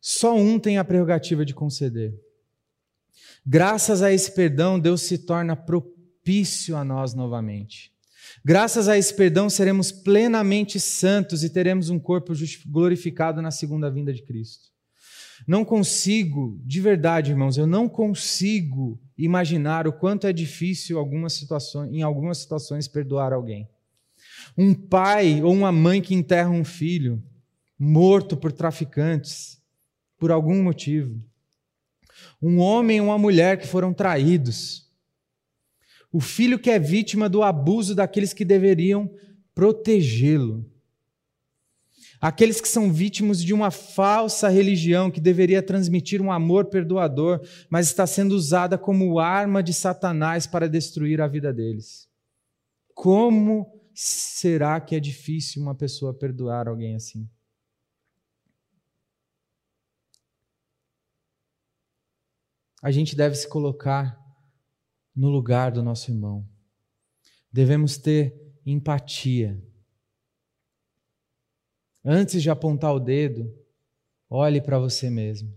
só 0.00 0.36
um 0.36 0.56
tem 0.56 0.78
a 0.78 0.84
prerrogativa 0.84 1.44
de 1.44 1.52
conceder. 1.52 2.16
Graças 3.44 4.00
a 4.00 4.12
esse 4.12 4.30
perdão, 4.30 4.78
Deus 4.78 5.02
se 5.02 5.18
torna 5.18 5.56
propício 5.56 6.76
a 6.76 6.84
nós 6.84 7.12
novamente. 7.12 7.92
Graças 8.44 8.86
a 8.86 8.96
esse 8.96 9.12
perdão, 9.12 9.50
seremos 9.50 9.90
plenamente 9.90 10.78
santos 10.78 11.42
e 11.42 11.50
teremos 11.50 11.90
um 11.90 11.98
corpo 11.98 12.32
glorificado 12.68 13.42
na 13.42 13.50
segunda 13.50 13.90
vinda 13.90 14.12
de 14.12 14.22
Cristo. 14.22 14.73
Não 15.46 15.64
consigo, 15.64 16.60
de 16.64 16.80
verdade, 16.80 17.30
irmãos, 17.32 17.56
eu 17.56 17.66
não 17.66 17.88
consigo 17.88 19.00
imaginar 19.16 19.86
o 19.86 19.92
quanto 19.92 20.26
é 20.26 20.32
difícil 20.32 20.98
algumas 20.98 21.32
situações, 21.32 21.92
em 21.92 22.02
algumas 22.02 22.38
situações 22.38 22.88
perdoar 22.88 23.32
alguém. 23.32 23.68
Um 24.56 24.74
pai 24.74 25.42
ou 25.42 25.52
uma 25.52 25.72
mãe 25.72 26.00
que 26.00 26.14
enterra 26.14 26.50
um 26.50 26.64
filho 26.64 27.22
morto 27.78 28.36
por 28.36 28.52
traficantes, 28.52 29.60
por 30.18 30.30
algum 30.30 30.62
motivo. 30.62 31.20
Um 32.40 32.58
homem 32.58 32.98
e 32.98 33.00
uma 33.00 33.18
mulher 33.18 33.58
que 33.58 33.66
foram 33.66 33.92
traídos. 33.92 34.88
O 36.12 36.20
filho 36.20 36.58
que 36.58 36.70
é 36.70 36.78
vítima 36.78 37.28
do 37.28 37.42
abuso 37.42 37.94
daqueles 37.94 38.32
que 38.32 38.44
deveriam 38.44 39.10
protegê-lo. 39.54 40.64
Aqueles 42.24 42.58
que 42.58 42.66
são 42.66 42.90
vítimas 42.90 43.44
de 43.44 43.52
uma 43.52 43.70
falsa 43.70 44.48
religião 44.48 45.10
que 45.10 45.20
deveria 45.20 45.62
transmitir 45.62 46.22
um 46.22 46.32
amor 46.32 46.64
perdoador, 46.70 47.46
mas 47.68 47.86
está 47.88 48.06
sendo 48.06 48.34
usada 48.34 48.78
como 48.78 49.18
arma 49.18 49.62
de 49.62 49.74
Satanás 49.74 50.46
para 50.46 50.66
destruir 50.66 51.20
a 51.20 51.26
vida 51.26 51.52
deles. 51.52 52.08
Como 52.94 53.78
será 53.92 54.80
que 54.80 54.96
é 54.96 55.00
difícil 55.00 55.60
uma 55.60 55.74
pessoa 55.74 56.14
perdoar 56.14 56.66
alguém 56.66 56.94
assim? 56.94 57.28
A 62.82 62.90
gente 62.90 63.14
deve 63.14 63.34
se 63.34 63.46
colocar 63.46 64.18
no 65.14 65.28
lugar 65.28 65.72
do 65.72 65.82
nosso 65.82 66.10
irmão. 66.10 66.48
Devemos 67.52 67.98
ter 67.98 68.34
empatia 68.64 69.62
Antes 72.04 72.42
de 72.42 72.50
apontar 72.50 72.94
o 72.94 73.00
dedo, 73.00 73.50
olhe 74.28 74.60
para 74.60 74.78
você 74.78 75.08
mesmo. 75.08 75.56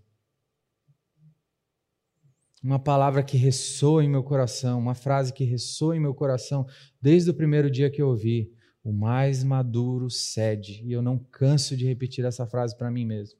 Uma 2.63 2.79
palavra 2.79 3.21
que 3.21 3.35
ressoa 3.35 4.03
em 4.03 4.09
meu 4.09 4.23
coração, 4.23 4.79
uma 4.79 4.95
frase 4.95 5.33
que 5.33 5.43
ressoa 5.43 5.95
em 5.95 5.99
meu 5.99 6.13
coração 6.13 6.65
desde 7.01 7.29
o 7.29 7.33
primeiro 7.33 7.69
dia 7.69 7.89
que 7.89 8.01
eu 8.01 8.07
ouvi. 8.07 8.51
O 8.83 8.93
mais 8.93 9.43
maduro 9.43 10.09
cede. 10.09 10.81
E 10.85 10.93
eu 10.93 11.01
não 11.01 11.19
canso 11.19 11.75
de 11.75 11.85
repetir 11.85 12.23
essa 12.23 12.47
frase 12.47 12.75
para 12.77 12.89
mim 12.89 13.05
mesmo. 13.05 13.37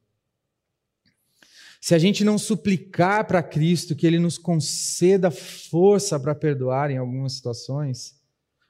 Se 1.79 1.95
a 1.95 1.97
gente 1.97 2.25
não 2.25 2.37
suplicar 2.37 3.25
para 3.25 3.41
Cristo 3.41 3.95
que 3.95 4.05
Ele 4.05 4.19
nos 4.19 4.37
conceda 4.37 5.31
força 5.31 6.19
para 6.19 6.35
perdoar 6.35 6.91
em 6.91 6.97
algumas 6.97 7.33
situações, 7.33 8.19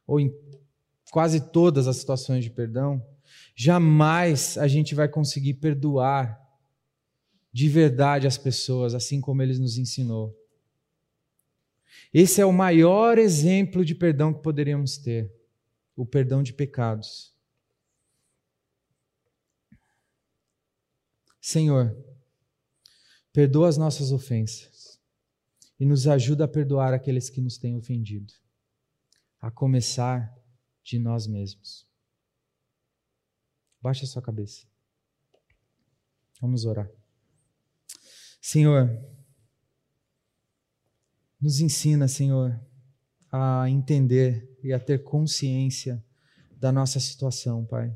ou 0.06 0.20
em 0.20 0.32
quase 1.12 1.52
todas 1.52 1.88
as 1.88 1.98
situações 1.98 2.44
de 2.44 2.52
perdão, 2.52 3.04
Jamais 3.60 4.56
a 4.60 4.68
gente 4.68 4.94
vai 4.94 5.10
conseguir 5.10 5.56
perdoar 5.56 6.40
de 7.52 7.68
verdade 7.68 8.28
as 8.28 8.38
pessoas, 8.38 8.94
assim 8.94 9.20
como 9.20 9.42
ele 9.42 9.58
nos 9.58 9.80
ensinou. 9.80 10.32
Esse 12.14 12.40
é 12.40 12.46
o 12.46 12.54
maior 12.54 13.18
exemplo 13.18 13.84
de 13.84 13.96
perdão 13.96 14.32
que 14.32 14.44
poderíamos 14.44 15.00
ter 15.00 15.34
o 15.96 16.06
perdão 16.06 16.44
de 16.44 16.54
pecados. 16.54 17.34
Senhor, 21.42 21.98
perdoa 23.34 23.70
as 23.70 23.78
nossas 23.78 24.12
ofensas 24.12 25.02
e 25.80 25.86
nos 25.86 26.08
ajuda 26.08 26.46
a 26.46 26.48
perdoar 26.48 26.94
aqueles 26.94 27.28
que 27.28 27.42
nos 27.42 27.58
têm 27.58 27.76
ofendido, 27.76 28.36
a 29.42 29.50
começar 29.50 30.32
de 30.84 31.00
nós 31.00 31.26
mesmos. 31.26 31.87
Baixe 33.82 34.06
a 34.06 34.08
sua 34.08 34.22
cabeça. 34.22 34.66
Vamos 36.42 36.66
orar. 36.66 36.90
Senhor, 38.42 38.90
nos 41.40 41.60
ensina, 41.60 42.08
Senhor, 42.08 42.60
a 43.32 43.70
entender 43.70 44.58
e 44.64 44.74
a 44.74 44.80
ter 44.80 45.04
consciência 45.04 46.04
da 46.56 46.72
nossa 46.72 47.00
situação, 47.00 47.66
Pai. 47.66 47.96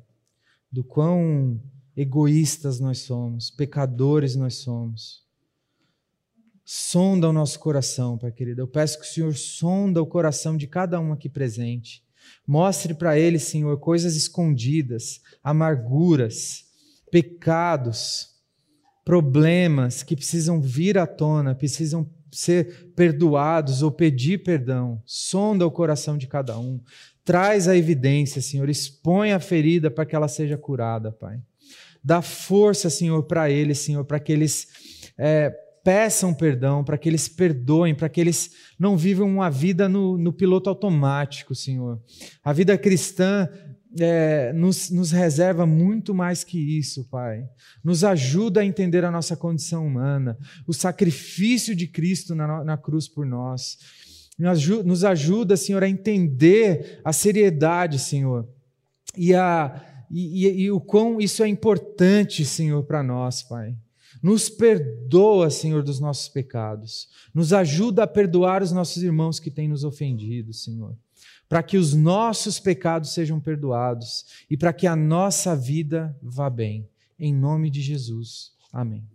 Do 0.71 0.83
quão 0.83 1.61
egoístas 1.95 2.79
nós 2.79 2.99
somos, 2.99 3.49
pecadores 3.49 4.35
nós 4.35 4.55
somos. 4.55 5.25
Sonda 6.63 7.29
o 7.29 7.33
nosso 7.33 7.59
coração, 7.59 8.17
Pai 8.17 8.31
querido. 8.31 8.61
Eu 8.61 8.67
peço 8.67 8.99
que 8.99 9.05
o 9.05 9.09
Senhor 9.09 9.35
sonda 9.35 10.01
o 10.01 10.07
coração 10.07 10.55
de 10.55 10.67
cada 10.67 10.99
um 10.99 11.11
aqui 11.11 11.27
presente 11.27 12.03
Mostre 12.45 12.93
para 12.93 13.17
ele, 13.17 13.39
Senhor, 13.39 13.79
coisas 13.79 14.15
escondidas, 14.15 15.21
amarguras, 15.43 16.65
pecados, 17.11 18.29
problemas 19.03 20.03
que 20.03 20.15
precisam 20.15 20.61
vir 20.61 20.97
à 20.97 21.05
tona, 21.05 21.55
precisam 21.55 22.09
ser 22.31 22.91
perdoados 22.95 23.81
ou 23.81 23.91
pedir 23.91 24.43
perdão. 24.43 25.01
Sonda 25.05 25.65
o 25.65 25.71
coração 25.71 26.17
de 26.17 26.27
cada 26.27 26.57
um. 26.57 26.79
Traz 27.23 27.67
a 27.67 27.75
evidência, 27.75 28.41
Senhor. 28.41 28.69
Expõe 28.69 29.31
a 29.31 29.39
ferida 29.39 29.91
para 29.91 30.05
que 30.05 30.15
ela 30.15 30.27
seja 30.27 30.57
curada, 30.57 31.11
Pai. 31.11 31.39
Dá 32.03 32.21
força, 32.21 32.89
Senhor, 32.89 33.21
para 33.23 33.49
eles, 33.49 33.79
Senhor, 33.79 34.03
para 34.05 34.19
que 34.19 34.31
eles 34.31 34.67
é, 35.17 35.53
peçam 35.83 36.33
perdão, 36.33 36.83
para 36.83 36.97
que 36.97 37.09
eles 37.09 37.27
perdoem, 37.27 37.95
para 37.95 38.09
que 38.09 38.21
eles 38.21 38.51
não 38.77 38.97
vivam 38.97 39.27
uma 39.27 39.49
vida 39.49 39.89
no, 39.89 40.17
no 40.17 40.31
piloto 40.31 40.69
automático, 40.69 41.55
Senhor. 41.55 41.99
A 42.43 42.53
vida 42.53 42.77
cristã 42.77 43.49
é, 43.99 44.53
nos, 44.53 44.89
nos, 44.89 45.11
reserva 45.11 45.65
muito 45.65 46.13
mais 46.13 46.43
que 46.43 46.57
isso, 46.77 47.03
Pai. 47.09 47.43
Nos 47.83 48.03
ajuda 48.03 48.61
a 48.61 48.65
entender 48.65 49.03
a 49.03 49.11
nossa 49.11 49.35
condição 49.35 49.85
humana, 49.85 50.37
o 50.65 50.73
sacrifício 50.73 51.75
de 51.75 51.87
Cristo 51.87 52.33
na, 52.33 52.63
na 52.63 52.77
cruz 52.77 53.07
por 53.07 53.25
nós. 53.25 53.77
Nos 54.85 55.03
ajuda, 55.03 55.57
Senhor, 55.57 55.83
a 55.83 55.89
entender 55.89 56.99
a 57.03 57.11
seriedade, 57.11 57.99
Senhor, 57.99 58.47
e, 59.15 59.35
a, 59.35 60.05
e, 60.09 60.47
e, 60.47 60.61
e 60.61 60.71
o 60.71 60.79
quão 60.79 61.19
isso 61.19 61.43
é 61.43 61.47
importante, 61.47 62.45
Senhor, 62.45 62.83
para 62.83 63.03
nós, 63.03 63.43
Pai. 63.43 63.75
Nos 64.21 64.49
perdoa, 64.49 65.49
Senhor, 65.49 65.83
dos 65.83 65.99
nossos 65.99 66.29
pecados. 66.29 67.09
Nos 67.33 67.53
ajuda 67.53 68.03
a 68.03 68.07
perdoar 68.07 68.61
os 68.61 68.71
nossos 68.71 69.01
irmãos 69.01 69.39
que 69.39 69.49
têm 69.49 69.67
nos 69.67 69.83
ofendido, 69.83 70.53
Senhor. 70.53 70.95
Para 71.49 71.63
que 71.63 71.77
os 71.77 71.93
nossos 71.93 72.59
pecados 72.59 73.13
sejam 73.13 73.39
perdoados 73.39 74.25
e 74.49 74.55
para 74.55 74.71
que 74.71 74.87
a 74.87 74.95
nossa 74.95 75.55
vida 75.55 76.15
vá 76.21 76.49
bem. 76.49 76.87
Em 77.19 77.33
nome 77.33 77.69
de 77.69 77.81
Jesus. 77.81 78.53
Amém. 78.71 79.10